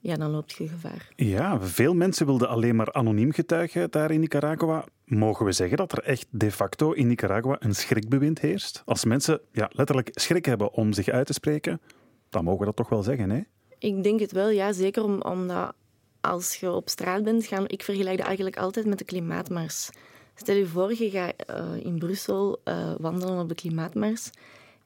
[0.00, 1.08] ja, dan loopt je gevaar.
[1.16, 4.84] Ja, veel mensen wilden alleen maar anoniem getuigen daar in Nicaragua.
[5.04, 8.82] Mogen we zeggen dat er echt de facto in Nicaragua een schrikbewind heerst?
[8.84, 11.80] Als mensen ja, letterlijk schrik hebben om zich uit te spreken,
[12.28, 13.40] dan mogen we dat toch wel zeggen, hè?
[13.78, 14.72] Ik denk het wel, ja.
[14.72, 15.74] Zeker om, omdat
[16.20, 19.90] als je op straat bent, gaan, ik vergelijk dat eigenlijk altijd met de klimaatmars.
[20.34, 24.30] Stel je voor, je gaat uh, in Brussel uh, wandelen op de klimaatmars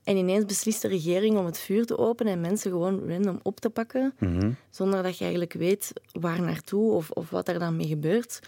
[0.04, 3.60] en ineens beslist de regering om het vuur te openen en mensen gewoon random op
[3.60, 4.56] te pakken, mm -hmm.
[4.70, 8.40] zonder dat je eigenlijk weet waar naartoe of, of wat er dan mee gebeurt.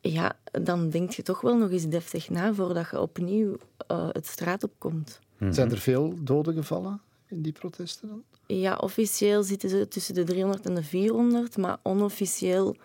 [0.00, 3.56] Ja, dan denk je toch wel nog eens deftig na voordat je opnieuw
[3.90, 5.20] uh, het straat opkomt.
[5.20, 5.52] Mm -hmm.
[5.52, 7.00] Zijn er veel doden gevallen
[7.42, 8.22] die protesten dan?
[8.46, 12.76] Ja, officieel zitten ze tussen de 300 en de 400, maar onofficieel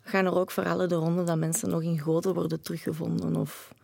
[0.00, 3.74] gaan er ook verhalen de ronde dat mensen nog in goten worden teruggevonden of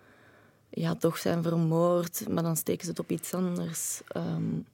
[0.70, 4.00] ja, toch zijn vermoord, maar dan steken ze het op iets anders.
[4.16, 4.66] Um...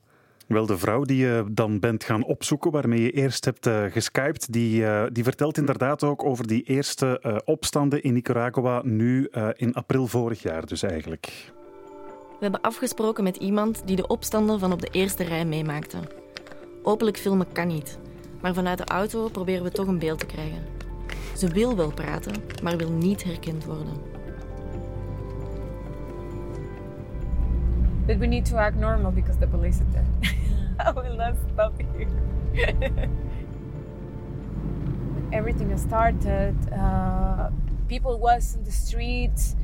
[0.47, 4.53] Wel, de vrouw die je dan bent gaan opzoeken, waarmee je eerst hebt uh, geskyped,
[4.53, 9.75] die, uh, die vertelt inderdaad ook over die eerste uh, opstanden in Nicaragua, nu in
[9.75, 11.53] april vorig jaar dus eigenlijk.
[12.45, 15.99] We hebben afgesproken met iemand die de opstanden van op de eerste rij meemaakte.
[16.82, 17.99] Openlijk filmen kan niet,
[18.40, 20.62] maar vanuit de auto proberen we toch een beeld te krijgen.
[21.36, 22.32] Ze wil wel praten,
[22.62, 23.92] maar wil niet herkend worden.
[28.07, 30.07] But we need to act normal because the police is there.
[30.88, 32.09] I will not stop here.
[35.38, 36.55] Everything started.
[36.72, 37.47] Uh,
[37.86, 39.55] people was in the streets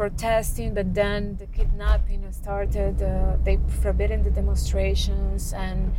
[0.00, 3.02] protesting, but then the kidnapping started.
[3.02, 5.92] Uh, they forbidden the demonstrations, and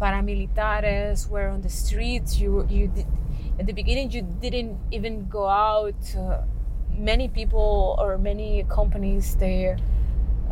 [0.00, 2.38] paramilitares were on the streets.
[2.38, 3.06] You, you did,
[3.58, 6.02] at the beginning, you didn't even go out.
[6.16, 6.42] Uh,
[6.96, 9.76] many people or many companies they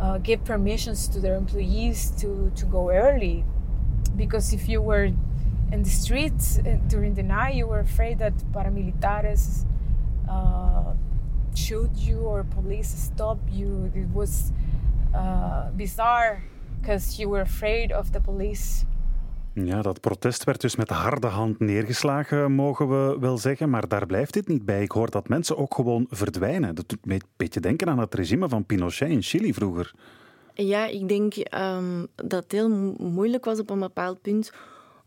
[0.01, 3.45] uh, give permissions to their employees to, to go early
[4.17, 5.05] because if you were
[5.71, 9.67] in the streets uh, during the night you were afraid that paramilitares
[10.31, 10.95] uh,
[11.55, 14.51] shoot you or police stop you it was
[15.15, 16.39] uh, bizarre
[16.81, 18.85] because you were afraid of the police
[19.53, 23.71] Ja, dat protest werd dus met harde hand neergeslagen, mogen we wel zeggen.
[23.71, 24.83] Maar daar blijft dit niet bij.
[24.83, 26.75] Ik hoor dat mensen ook gewoon verdwijnen.
[26.75, 29.93] Dat doet me een beetje denken aan het regime van Pinochet in Chili vroeger.
[30.55, 34.53] Ja, ik denk um, dat het heel moeilijk was op een bepaald punt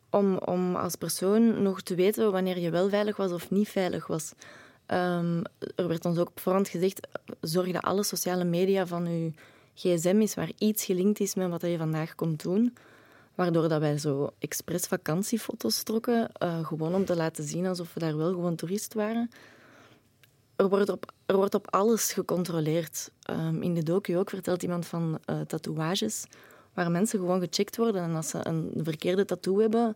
[0.09, 4.07] om, om als persoon nog te weten wanneer je wel veilig was of niet veilig
[4.07, 4.33] was.
[4.93, 5.41] Um,
[5.75, 7.07] er werd ons ook op voorhand gezegd,
[7.41, 9.31] zorg dat alle sociale media van je
[9.73, 12.73] gsm is waar iets gelinkt is met wat je vandaag komt doen.
[13.35, 17.99] Waardoor dat wij zo expres vakantiefoto's trokken, uh, gewoon om te laten zien alsof we
[17.99, 19.29] daar wel gewoon toerist waren.
[20.55, 23.11] Er wordt op, er wordt op alles gecontroleerd.
[23.29, 26.25] Um, in de docu ook vertelt iemand van uh, tatoeages,
[26.73, 28.01] waar mensen gewoon gecheckt worden.
[28.01, 29.95] En als ze een verkeerde tattoo hebben,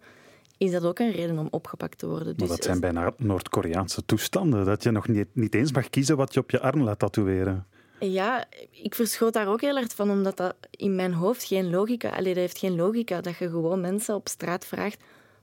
[0.57, 2.27] is dat ook een reden om opgepakt te worden.
[2.27, 6.17] Maar Dus dat zijn bijna Noord-Koreaanse toestanden, dat je nog niet, niet eens mag kiezen
[6.17, 7.65] wat je op je arm laat tatoeëren.
[7.99, 12.09] Ja, ik verschoot daar ook heel erg van, omdat dat in mijn hoofd geen logica...
[12.09, 14.97] Allee, dat heeft geen logica dat je gewoon mensen op straat vraagt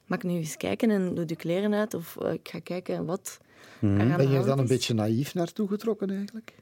[0.07, 3.05] mag ik nu eens kijken en doe de kleren uit of uh, ik ga kijken
[3.05, 3.39] wat
[3.79, 4.17] mm.
[4.17, 6.55] Ben je er dan een beetje naïef naartoe getrokken eigenlijk?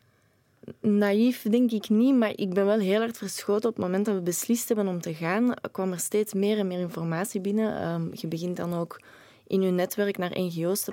[0.81, 3.69] Naïef denk ik niet, maar ik ben wel heel hard verschoten.
[3.69, 6.67] Op het moment dat we beslist hebben om te gaan, kwam er steeds meer en
[6.67, 7.89] meer informatie binnen.
[7.89, 9.01] Um, je begint dan ook
[9.47, 10.93] in je netwerk naar NGO's te,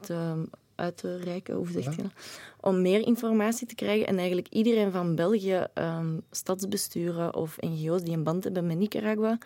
[0.00, 0.44] te
[0.76, 2.12] uit te reiken, hoe zeg je dat?
[2.60, 4.06] Om meer informatie te krijgen.
[4.06, 9.38] En eigenlijk iedereen van België, um, stadsbesturen of NGO's die een band hebben met Nicaragua,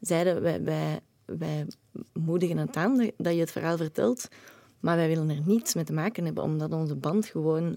[0.00, 1.66] zeiden wij, wij, wij
[2.12, 4.28] moedigen het aan dat je het verhaal vertelt,
[4.80, 7.76] maar wij willen er niets mee te maken hebben, omdat onze band gewoon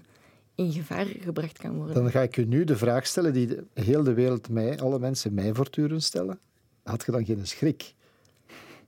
[0.56, 1.94] in gevaar gebracht kan worden.
[1.94, 4.98] Dan ga ik u nu de vraag stellen die de, heel de wereld mij, alle
[4.98, 6.38] mensen mij voortdurend stellen.
[6.82, 7.94] Had je dan geen schrik?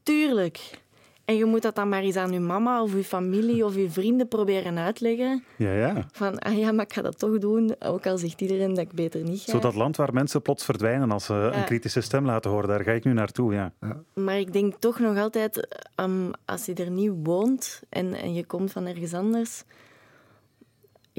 [0.02, 0.80] Tuurlijk.
[1.24, 3.90] En je moet dat dan maar eens aan je mama of je familie of je
[3.90, 5.44] vrienden proberen uitleggen.
[5.56, 6.06] Ja, ja.
[6.12, 8.92] Van, ah ja, maar ik ga dat toch doen, ook al zegt iedereen dat ik
[8.92, 9.50] beter niet ga.
[9.50, 12.82] Zo dat land waar mensen plots verdwijnen als ze een kritische stem laten horen, daar
[12.82, 13.72] ga ik nu naartoe, ja.
[13.80, 14.02] ja.
[14.14, 18.44] Maar ik denk toch nog altijd, um, als je er niet woont en, en je
[18.44, 19.64] komt van ergens anders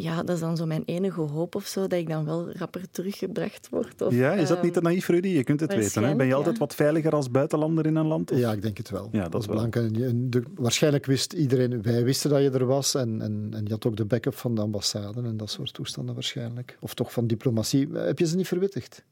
[0.02, 2.90] ja, dat is dan zo mijn enige hoop of zo, dat ik dan wel rapper
[2.92, 4.02] teruggebracht word.
[4.02, 5.28] Of, ja, is dat niet te naïef, Rudy?
[5.28, 6.04] Je kunt het weten.
[6.04, 6.16] Hè?
[6.16, 8.32] Ben je altijd wat veiliger als buitenlander in een land?
[8.36, 9.10] Ja, ik denk het wel.
[9.12, 10.46] Ja, dat, is belangrijk.
[10.56, 13.98] waarschijnlijk wist iedereen, wij wisten dat je er was en, en, en je had ook
[13.98, 16.78] de backup van de ambassade en dat soort toestanden waarschijnlijk.
[16.80, 17.88] Of toch van diplomatie.
[17.94, 19.04] Heb je ze niet verwittigd?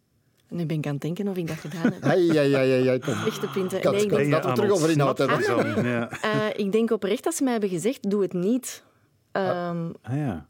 [0.50, 2.04] Nu ben ik aan het denken of ik dat gedaan heb.
[2.04, 2.94] Ai, ja, ja, ja, ja.
[3.26, 3.80] Echte pinten.
[3.80, 4.32] Kan, nee, ik denk...
[4.32, 5.86] dat we terug over inhoud hebben.
[5.86, 6.10] ja.
[6.26, 8.84] Uh, ik denk oprecht dat ze mij hebben gezegd, doe het niet.
[9.32, 10.48] Um, ah, ja.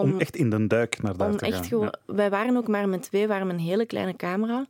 [0.00, 1.90] Om, echt in de duik naar daar te echt gaan.
[2.06, 4.66] Wij waren ook maar met twee, waren een hele kleine camera.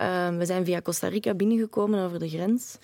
[0.00, 2.78] Uh, we zijn via Costa Rica binnengekomen over de grens,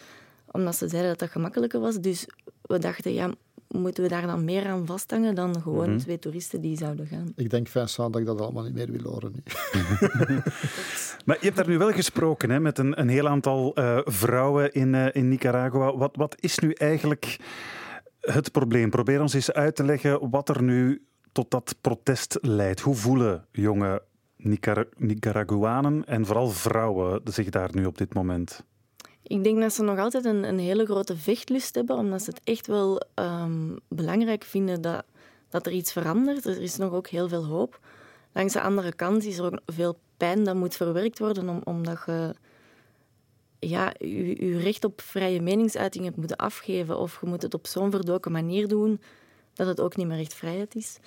[0.50, 2.00] omdat ze zeiden dat dat gemakkelijker was.
[2.00, 2.26] Dus
[2.62, 3.30] we dachten, ja,
[3.68, 5.98] moeten we daar dan meer aan vasthangen dan gewoon mhm.
[5.98, 7.32] twee toeristen die zouden gaan?
[7.36, 9.32] Ik denk, Vincent, dat ik dat allemaal niet meer wil horen.
[11.26, 14.72] maar je hebt daar nu wel gesproken hè, met een, een heel aantal uh, vrouwen
[14.72, 15.96] in, uh, in Nicaragua.
[15.96, 17.38] Wat, wat is nu eigenlijk
[18.20, 18.90] het probleem?
[18.90, 21.02] Probeer ons eens uit te leggen wat er nu
[21.32, 22.80] tot dat protest leidt?
[22.80, 24.02] Hoe voelen jonge
[24.36, 28.64] Nicar Nicaraguanen en vooral vrouwen zich daar nu op dit moment?
[29.22, 32.40] Ik denk dat ze nog altijd een, een hele grote vechtlust hebben, omdat ze het
[32.44, 35.04] echt wel um, belangrijk vinden dat,
[35.48, 36.44] dat er iets verandert.
[36.44, 37.80] Er is nog ook heel veel hoop.
[38.32, 42.02] Langs de andere kant is er ook veel pijn dat moet verwerkt worden, om, omdat
[42.06, 42.34] je
[43.58, 46.98] ja, je, je recht op vrije meningsuiting hebt moeten afgeven.
[46.98, 49.00] Of je moet het op zo'n verdoken manier doen
[49.54, 50.98] dat het ook niet meer echt vrijheid is.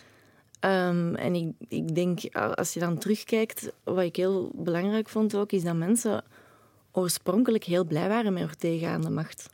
[0.66, 5.52] Um, en ik, ik denk, als je dan terugkijkt, wat ik heel belangrijk vond ook,
[5.52, 6.24] is dat mensen
[6.92, 9.50] oorspronkelijk heel blij waren met Ortega aan de macht.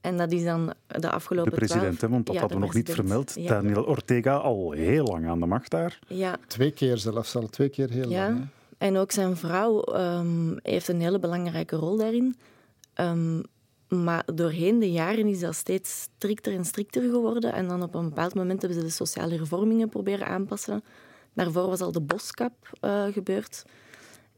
[0.00, 3.46] En dat is dan de afgelopen De president, want dat hadden we nog niet vermeld.
[3.48, 5.98] Daniel Ortega al heel lang aan de macht daar.
[6.06, 6.36] Ja.
[6.46, 8.28] Twee keer zelfs al, twee keer heel ja.
[8.28, 8.46] lang.
[8.78, 12.36] En ook zijn vrouw um, heeft een hele belangrijke rol daarin.
[12.94, 13.42] Um,
[13.88, 17.52] maar doorheen de jaren is dat steeds strikter en strikter geworden.
[17.52, 20.84] En dan op een bepaald moment hebben ze de sociale hervormingen proberen aanpassen.
[21.32, 23.64] Daarvoor was al de boskap uh, gebeurd.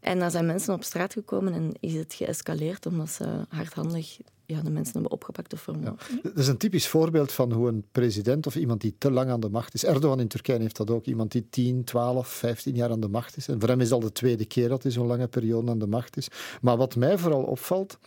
[0.00, 4.18] En dan zijn mensen op straat gekomen en is het geëscaleerd omdat ze hardhandig
[4.50, 6.02] ja, de mensen hebben opgepakt of vermoord.
[6.22, 9.40] Dat is een typisch voorbeeld van hoe een president of iemand die te lang aan
[9.40, 9.84] de macht is.
[9.84, 11.04] Erdogan in Turkije heeft dat ook.
[11.04, 13.48] Iemand die 10, 12, 15 jaar aan de macht is.
[13.48, 15.78] En voor hem is het al de tweede keer dat hij zo'n lange periode aan
[15.78, 16.28] de macht is.
[16.60, 17.98] Maar wat mij vooral opvalt,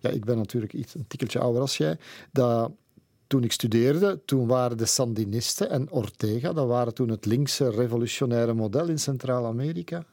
[0.00, 1.98] ja, ik ben natuurlijk iets een tikkeltje ouder als jij,
[2.32, 2.72] dat
[3.26, 8.54] toen ik studeerde, toen waren de Sandinisten en Ortega, dat waren toen het linkse revolutionaire
[8.54, 10.04] model in Centraal-Amerika.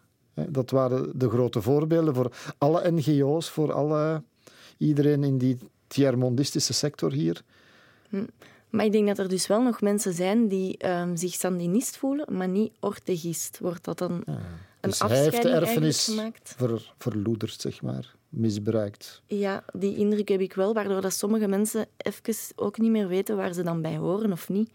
[0.50, 4.24] Dat waren de grote voorbeelden voor alle NGO's, voor alle,
[4.80, 5.58] iedereen in die
[5.88, 7.42] tiermondistische sector hier.
[8.10, 8.26] Hm.
[8.70, 12.26] Maar ik denk dat er dus wel nog mensen zijn die um, zich Sandinist voelen,
[12.38, 13.60] maar niet Ortegist.
[13.60, 14.34] Wordt dat dan ja.
[14.82, 19.22] een dus hij heeft de erfenis ver, verloederd, zeg maar misbruikt.
[19.26, 23.36] Ja, die indruk heb ik wel, waardoor dat sommige mensen even ook niet meer weten
[23.36, 24.70] waar ze dan bij horen of niet.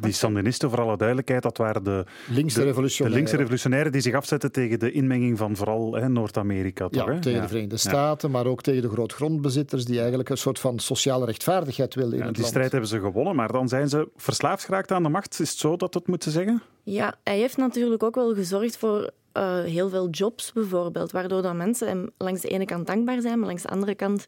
[0.00, 4.14] Die Sandinisten, voor alle duidelijkheid, dat waren de linkse revolutionairen, de linkse revolutionairen die zich
[4.14, 6.86] afzetten tegen de inmenging van vooral Noord-Amerika.
[6.90, 7.20] Ja, hè?
[7.20, 11.24] tegen de Verenigde Staten, maar ook tegen de grootgrondbezitters die eigenlijk een soort van sociale
[11.24, 12.54] rechtvaardigheid wilden in ja, het die land.
[12.54, 15.40] strijd hebben ze gewonnen, maar dan zijn ze verslaafd geraakt aan de macht.
[15.40, 16.62] Is het zo dat het moeten zeggen?
[16.82, 21.56] Ja, hij heeft natuurlijk ook wel gezorgd voor uh, heel veel jobs bijvoorbeeld, waardoor dan
[21.56, 24.24] mensen hem langs de ene kant dankbaar zijn, maar langs de andere kant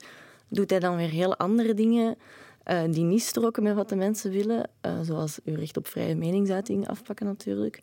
[0.48, 2.16] doet hij dan weer heel andere dingen
[2.70, 6.14] uh, die niet stroken met wat de mensen willen, uh, zoals uw recht op vrije
[6.14, 7.82] meningsuiting afpakken natuurlijk,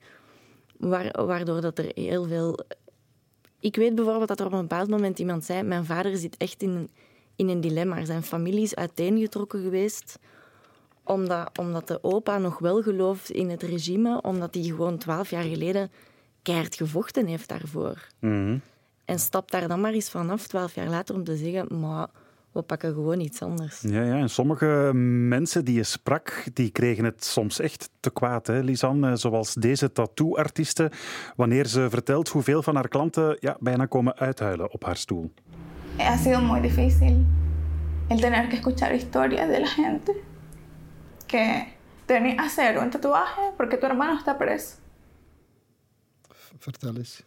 [0.78, 2.60] Waar, waardoor dat er heel veel...
[3.60, 6.62] Ik weet bijvoorbeeld dat er op een bepaald moment iemand zei, mijn vader zit echt
[6.62, 6.90] in,
[7.36, 8.06] in een dilemma.
[8.06, 10.20] Zijn familie is uiteengetrokken geweest
[11.04, 15.44] omdat, omdat de opa nog wel gelooft in het regime, omdat hij gewoon twaalf jaar
[15.44, 15.92] geleden
[16.42, 18.08] keihard gevochten heeft daarvoor.
[18.20, 18.58] Mhm.
[19.06, 22.08] En stapt daar dan maar eens vanaf, twaalf jaar later, om te zeggen, maar
[22.56, 23.82] we pakken gewoon iets anders.
[23.82, 24.92] Ja, ja, en sommige
[25.28, 29.16] mensen die je sprak, die kregen het soms echt te kwaad, hè, Lisanne?
[29.16, 30.92] Zoals deze tattoo-artiste,
[31.36, 35.32] wanneer ze vertelt hoeveel van haar klanten ja, bijna komen uithuilen op haar stoel.
[35.98, 37.26] Ha sido muy difícil
[38.08, 40.14] el tener que escuchar historias de la gente
[41.26, 41.64] que
[42.06, 44.76] te venía a hacer un tatuaje porque tu hermano está preso.
[46.60, 47.24] Vertel eens.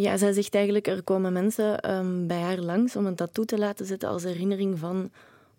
[0.00, 3.58] Ja, zij zegt eigenlijk, er komen mensen um, bij haar langs om een tattoo te
[3.58, 5.10] laten zetten als herinnering van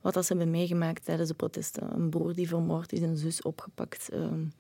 [0.02, 1.94] wat dat ze hebben meegemaakt tijdens de protesten.
[1.96, 4.54] Een broer die vermoord is, een zus opgepakt, um,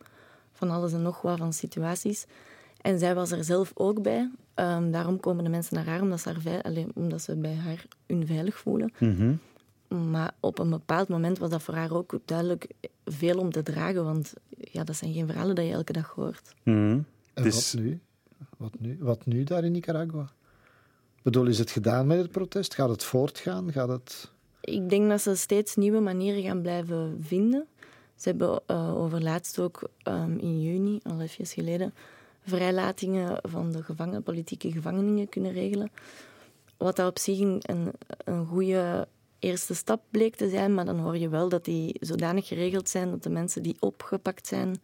[0.53, 2.25] van alles en nog wat van situaties.
[2.82, 4.30] En zij was er zelf ook bij.
[4.55, 7.86] Um, daarom komen de mensen naar haar, omdat ze, haar alleen, omdat ze bij haar
[8.07, 8.93] onveilig voelen.
[8.97, 9.39] Mm -hmm.
[10.11, 12.67] Maar op een bepaald moment was dat voor haar ook duidelijk
[13.05, 16.53] veel om te dragen, want ja, dat zijn geen verhalen die je elke dag hoort.
[16.63, 17.05] Mm -hmm.
[17.34, 17.73] En dus...
[17.73, 17.99] wat nu?
[18.58, 18.98] Wat nu?
[19.00, 20.32] Wat nu daar in Nicaragua?
[21.16, 22.74] Ik bedoel, is het gedaan met het protest?
[22.74, 23.72] Gaat het voortgaan?
[23.72, 24.32] Gaat het...
[24.62, 27.68] Ik denk dat ze steeds nieuwe manieren gaan blijven vinden.
[28.16, 31.94] Ze hebben uh, overlaatst ook um, in juni, al even geleden,
[32.42, 35.92] vrijlatingen van de gevangen, politieke gevangenen kunnen regelen.
[36.78, 37.62] Wat dat op zich een,
[38.24, 39.08] een goede
[39.40, 43.10] eerste stap bleek te zijn, maar dan hoor je wel dat die zodanig geregeld zijn
[43.10, 44.82] dat de mensen die opgepakt zijn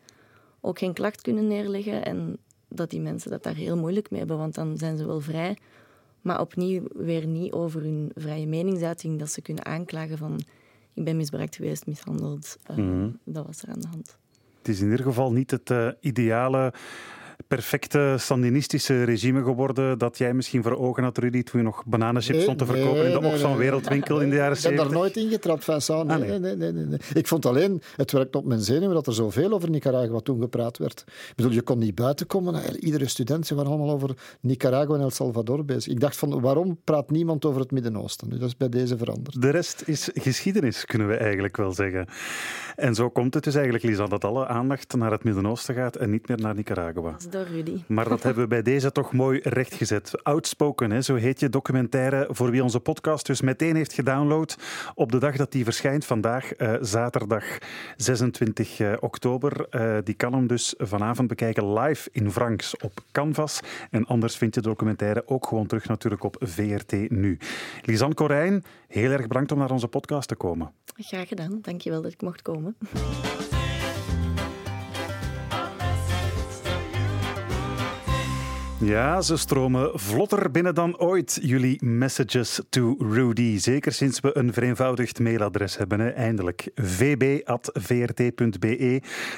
[0.62, 2.38] ook geen klacht kunnen neerleggen en
[2.76, 5.58] dat die mensen dat daar heel moeilijk mee hebben, want dan zijn ze wel vrij,
[6.22, 10.40] maar opnieuw weer niet over hun vrije meningsuiting dat ze kunnen aanklagen van
[10.94, 12.58] ik ben misbruikt geweest, mishandeld.
[12.78, 14.18] Uh, Dat was er aan de hand.
[14.58, 16.74] Het is in ieder geval niet het uh, ideale
[17.48, 22.42] perfecte sandinistische regime geworden dat jij misschien voor ogen had, Rudy, toen je nog bananenchips
[22.42, 24.72] stond te verkopen in de Oxfam Wereldwinkel in de jaren 70?
[24.72, 26.12] Ik heb daar nooit ingetrapt, Vincent.
[26.12, 26.40] Ah, nee.
[26.40, 29.70] nee, nee, nee, Ik vond alleen, het werkte op mijn zenuwen dat er zoveel over
[29.70, 31.04] Nicaragua toen gepraat werd.
[31.08, 32.80] Ik bedoel, je kon niet buiten komen.
[32.80, 35.94] Iedere student, ze waren allemaal over Nicaragua en El Salvador bezig.
[35.94, 38.30] Ik dacht van, waarom praat niemand over het Midden-Oosten?
[38.30, 39.42] dat is bij deze veranderd.
[39.42, 42.08] De rest is geschiedenis, kunnen we eigenlijk wel zeggen.
[42.76, 46.10] En zo komt het dus eigenlijk, Lisa, dat alle aandacht naar het Midden-Oosten gaat en
[46.10, 47.16] niet meer naar Nicaragua.
[47.44, 47.84] Rudy.
[47.88, 50.24] Maar dat hebben we bij deze toch mooi rechtgezet.
[50.24, 54.58] Outspoken, hè, zo heet je documentaire voor wie onze podcast dus meteen heeft gedownload
[54.94, 57.44] op de dag dat die verschijnt, vandaag, uh, zaterdag
[57.98, 59.68] 26 uh, eh, oktober.
[59.72, 63.60] Uh, die kan hem dus vanavond bekijken live in Franks op Canvas.
[63.92, 67.38] En anders vind je de documentaire ook gewoon terug natuurlijk op VRT Nu.
[67.82, 70.72] Lisanne Corijn, heel erg bedankt om naar onze podcast te komen.
[70.98, 71.60] Graag gedaan.
[71.62, 72.76] Dankjewel dat ik mocht komen.
[78.86, 83.58] Ja, ze stromen vlotter binnen dan ooit, jullie messages to Rudy.
[83.58, 86.10] Zeker sinds we een vereenvoudigd mailadres hebben, hè.
[86.10, 86.72] eindelijk.
[86.76, 88.22] vb.vrt.be.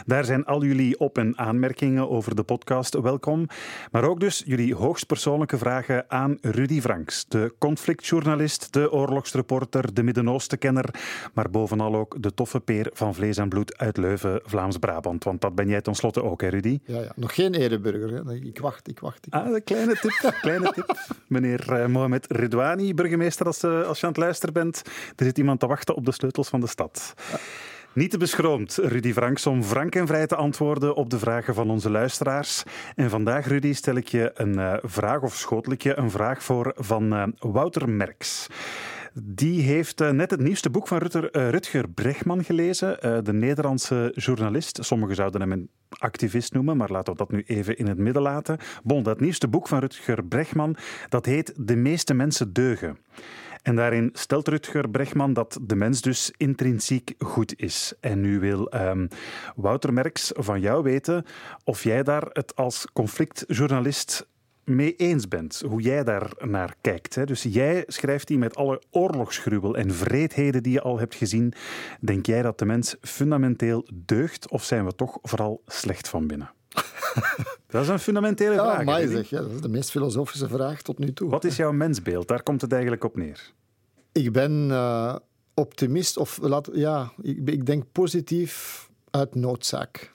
[0.06, 3.48] Daar zijn al jullie op- en aanmerkingen over de podcast welkom.
[3.92, 10.90] Maar ook dus jullie hoogstpersoonlijke vragen aan Rudy Franks, de conflictjournalist, de oorlogsreporter, de Midden-Oosten-kenner,
[11.34, 15.24] maar bovenal ook de toffe peer van vlees en bloed uit Leuven, Vlaams-Brabant.
[15.24, 16.80] Want dat ben jij tenslotte ook, hè, Rudy?
[16.86, 17.12] Ja, ja.
[17.16, 18.46] nog geen ereburger.
[18.46, 19.26] Ik wacht, ik wacht.
[19.26, 20.34] Ik Ah, een kleine tip.
[20.42, 20.98] Kleine tip.
[21.28, 24.82] Meneer uh, Mohamed Redouani, burgemeester, als, uh, als je aan het luisteren bent.
[25.16, 27.14] Er zit iemand te wachten op de sleutels van de stad.
[27.94, 31.70] Niet te beschroomd, Rudy Franks, om frank en vrij te antwoorden op de vragen van
[31.70, 32.64] onze luisteraars.
[32.96, 36.44] En vandaag, Rudy, stel ik je een uh, vraag, of schotel ik je een vraag
[36.44, 38.48] voor van Wouter Merks.
[39.14, 40.98] Die heeft net het nieuwste boek van
[41.32, 44.80] Rutger, Bregman gelezen, de Nederlandse journalist.
[44.82, 48.22] Sommigen zouden hem een activist noemen, maar laten we dat nu even in het midden
[48.22, 48.58] laten.
[48.84, 50.76] Bon, dat nieuwste boek van Rutger Bregman,
[51.10, 52.98] dat heet De meeste mensen deugen.
[53.62, 57.94] En daarin stelt Rutger Bregman dat de mens dus intrinsiek goed is.
[58.00, 59.08] En nu wil um,
[59.56, 61.26] Wouter Merks van jou weten
[61.64, 64.28] of jij daar het als conflictjournalist
[64.68, 67.16] mee eens bent, hoe jij daar naar kijkt.
[67.16, 67.26] Hè.
[67.26, 71.54] Dus jij schrijft die met alle oorlogsgruwel en vreedheden die je al hebt gezien.
[72.00, 76.52] Denk jij dat de mens fundamenteel deugt of zijn we toch vooral slecht van binnen?
[77.68, 79.10] dat is een fundamentele ja, vraag.
[79.10, 81.30] Zeg, ja, dat is de meest filosofische vraag tot nu toe.
[81.30, 82.28] Wat is jouw mensbeeld?
[82.28, 83.54] Daar komt het eigenlijk op neer.
[84.12, 85.16] Ik ben uh,
[85.54, 90.14] optimist, of laat, ja, ik, ik denk positief uit noodzaak.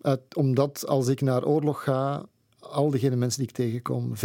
[0.00, 2.26] Uit, omdat als ik naar oorlog ga,
[2.62, 4.18] al diegene mensen die ik tegenkom, 95%,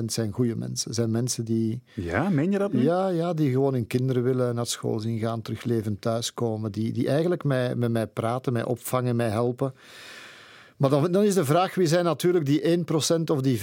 [0.00, 0.94] 99% zijn goede mensen.
[0.94, 1.82] Zijn mensen die...
[1.94, 2.82] Ja, meen je dat nu?
[2.82, 6.72] Ja, ja, die gewoon hun kinderen willen naar school zien gaan, terug levend thuiskomen.
[6.72, 9.74] Die, die eigenlijk mij, met mij praten, mij opvangen, mij helpen.
[10.76, 12.82] Maar dan, dan is de vraag, wie zijn natuurlijk die 1%
[13.24, 13.62] of die 5%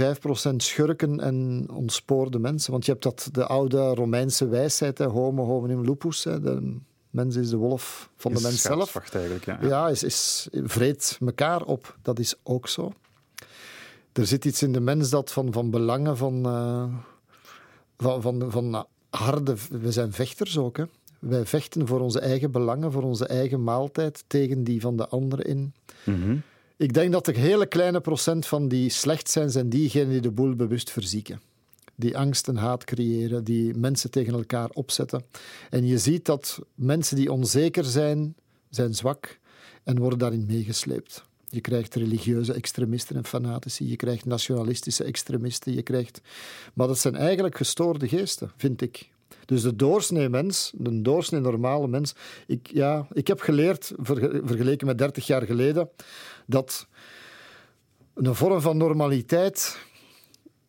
[0.57, 2.71] schurken en ontspoorde mensen?
[2.71, 6.77] Want je hebt dat, de oude Romeinse wijsheid, hè, homo hominum lupus, hè, de
[7.09, 8.95] mens is de wolf van de mens zelf.
[8.95, 9.57] Eigenlijk, ja.
[9.61, 11.97] ja, is, is vreet elkaar op.
[12.01, 12.93] Dat is ook zo
[14.13, 16.85] er zit iets in de mens dat van, van belangen, van, uh,
[17.97, 19.55] van, van, van harde...
[19.69, 20.83] We zijn vechters ook, hè.
[21.19, 25.45] Wij vechten voor onze eigen belangen, voor onze eigen maaltijd, tegen die van de anderen
[25.45, 25.73] in.
[26.03, 26.37] Mhm.
[26.77, 30.31] Ik denk dat de hele kleine procent van die slecht zijn, zijn diegenen die de
[30.31, 31.41] boel bewust verzieken.
[31.95, 35.23] Die angst en haat creëren, die mensen tegen elkaar opzetten.
[35.69, 38.35] En je ziet dat mensen die onzeker zijn,
[38.69, 39.39] zijn zwak
[39.83, 41.23] en worden daarin meegesleept.
[41.53, 46.21] Je krijgt religieuze extremisten en fanatici, je krijgt nationalistische extremisten, je krijgt...
[46.73, 49.09] Maar dat zijn eigenlijk gestoorde geesten, vind ik.
[49.45, 52.15] Dus de doorsnee mens, de doorsnee normale mens...
[52.47, 53.91] Ik, ja, ik heb geleerd,
[54.43, 55.89] vergeleken met 30 jaar geleden,
[56.45, 56.87] dat
[58.13, 59.77] een vorm van normaliteit,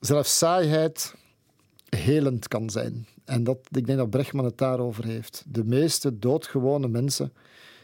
[0.01, 1.15] zelfs saaiheid,
[1.89, 3.07] helend kan zijn.
[3.25, 5.45] En dat, ik denk dat Brechtman het daarover heeft.
[5.47, 7.33] De meeste doodgewone mensen,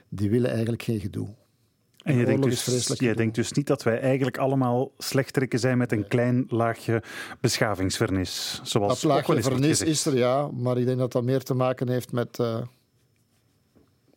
[0.09, 1.29] die willen eigenlijk geen gedoe.
[2.03, 6.09] En je denkt, dus, denkt dus niet dat wij eigenlijk allemaal slechterikken zijn met een
[6.09, 7.03] klein laagje
[7.41, 8.61] beschavingsvernis?
[8.63, 10.51] Zoals dat laagje vernis is er, ja.
[10.51, 12.39] Maar ik denk dat dat meer te maken heeft met...
[12.39, 12.61] Uh,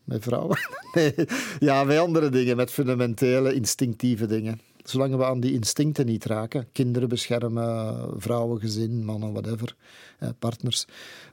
[0.03, 0.57] met vrouwen?
[0.93, 1.13] nee,
[1.59, 2.55] ja, met andere dingen.
[2.55, 4.61] Met fundamentele, instinctieve dingen.
[4.83, 9.75] Zolang we aan die instincten niet raken, kinderen beschermen, vrouwen, gezin, mannen, whatever,
[10.39, 10.85] partners,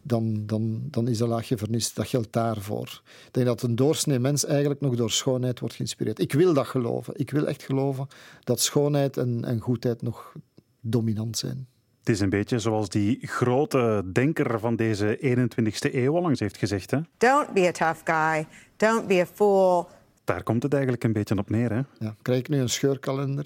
[0.03, 1.95] dan, dan, dan is dat laagje vernis.
[1.95, 3.03] Dat geldt daarvoor.
[3.27, 6.19] Ik denk dat een doorsnee mens eigenlijk nog door schoonheid wordt geïnspireerd.
[6.19, 7.15] Ik wil dat geloven.
[7.17, 8.07] Ik wil echt geloven
[8.45, 10.33] dat schoonheid en, en goedheid nog
[10.81, 11.69] dominant zijn.
[11.99, 16.91] Het is een beetje zoals die grote denker van deze 21ste eeuw langs heeft gezegd.
[16.91, 16.99] Hè?
[17.17, 18.47] Don't be a tough guy.
[18.77, 19.89] Don't be a fool
[20.31, 21.73] daar komt het eigenlijk een beetje op neer.
[21.73, 21.81] Hè?
[21.99, 23.45] Ja, krijg ik nu een scheurkalender?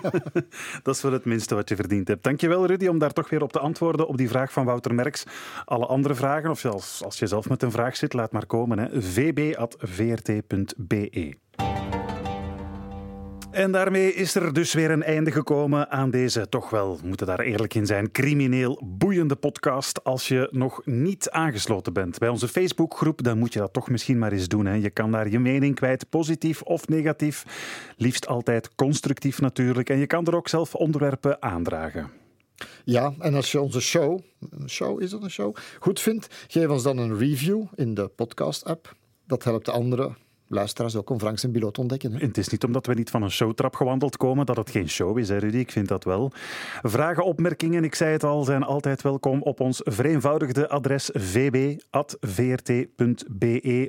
[0.82, 2.22] dat is wel het minste wat je verdiend hebt.
[2.22, 5.24] Dankjewel Rudy om daar toch weer op te antwoorden op die vraag van Wouter Merks.
[5.64, 9.02] Alle andere vragen, of zelfs als je zelf met een vraag zit, laat maar komen.
[9.02, 10.18] vb.vrt.be
[13.50, 17.26] en daarmee is er dus weer een einde gekomen aan deze, toch wel, we moeten
[17.26, 20.04] daar eerlijk in zijn, crimineel boeiende podcast.
[20.04, 24.18] Als je nog niet aangesloten bent bij onze Facebookgroep, dan moet je dat toch misschien
[24.18, 24.66] maar eens doen.
[24.66, 24.74] Hè.
[24.74, 27.44] Je kan daar je mening kwijt, positief of negatief.
[27.96, 29.90] Liefst altijd constructief natuurlijk.
[29.90, 32.10] En je kan er ook zelf onderwerpen aandragen.
[32.84, 34.20] Ja, en als je onze show,
[34.66, 38.96] show is dat een show, goed vindt, geef ons dan een review in de podcast-app.
[39.26, 40.16] Dat helpt de anderen
[40.50, 42.12] luisteraars ook om Franks en Bilot te ontdekken.
[42.12, 45.18] Het is niet omdat we niet van een showtrap gewandeld komen dat het geen show
[45.18, 45.56] is, hè Rudy?
[45.56, 46.32] Ik vind dat wel.
[46.82, 51.78] Vragen, opmerkingen, ik zei het al, zijn altijd welkom op ons vereenvoudigde adres vb.vrt.be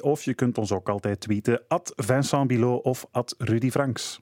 [0.01, 4.22] of je kunt ons ook altijd tweeten at Vincent Bilot of at Rudy Franks.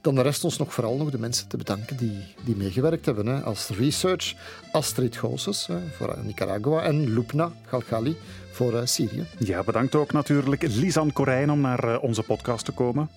[0.00, 3.26] Dan rest ons nog vooral nog de mensen te bedanken die, die meegewerkt hebben.
[3.26, 3.40] Hè.
[3.40, 4.34] Als research
[4.72, 8.16] Astrid Goossens voor Nicaragua en Lupna Galgali
[8.60, 9.26] voor uh, Syrië.
[9.38, 13.08] Ja, bedankt ook natuurlijk Lisan Korijn om naar uh, onze podcast te komen.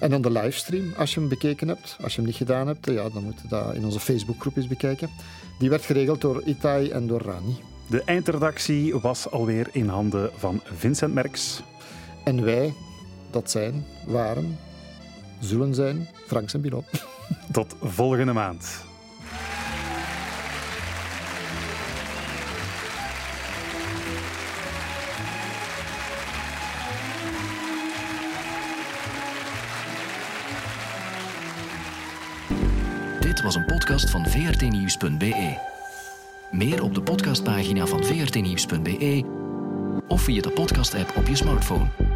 [0.00, 1.96] En dan de livestream, als je hem bekeken hebt.
[2.02, 4.66] Als je hem niet gedaan hebt, ja, dan moet je dat in onze Facebookgroep eens
[4.66, 5.10] bekijken.
[5.58, 7.58] Die werd geregeld door Itai en door Rani.
[7.86, 11.62] De eindredactie was alweer in handen van Vincent Merks.
[12.24, 12.74] En wij,
[13.30, 14.58] dat zijn, waren,
[15.40, 16.84] zullen zijn, Franks en Bilot.
[17.52, 18.87] Tot volgende maand.
[33.42, 35.58] Was een podcast van vrtnieuws.be.
[36.50, 39.24] Meer op de podcastpagina van vrtnieuws.be
[40.08, 42.07] of via de podcast-app op je smartphone.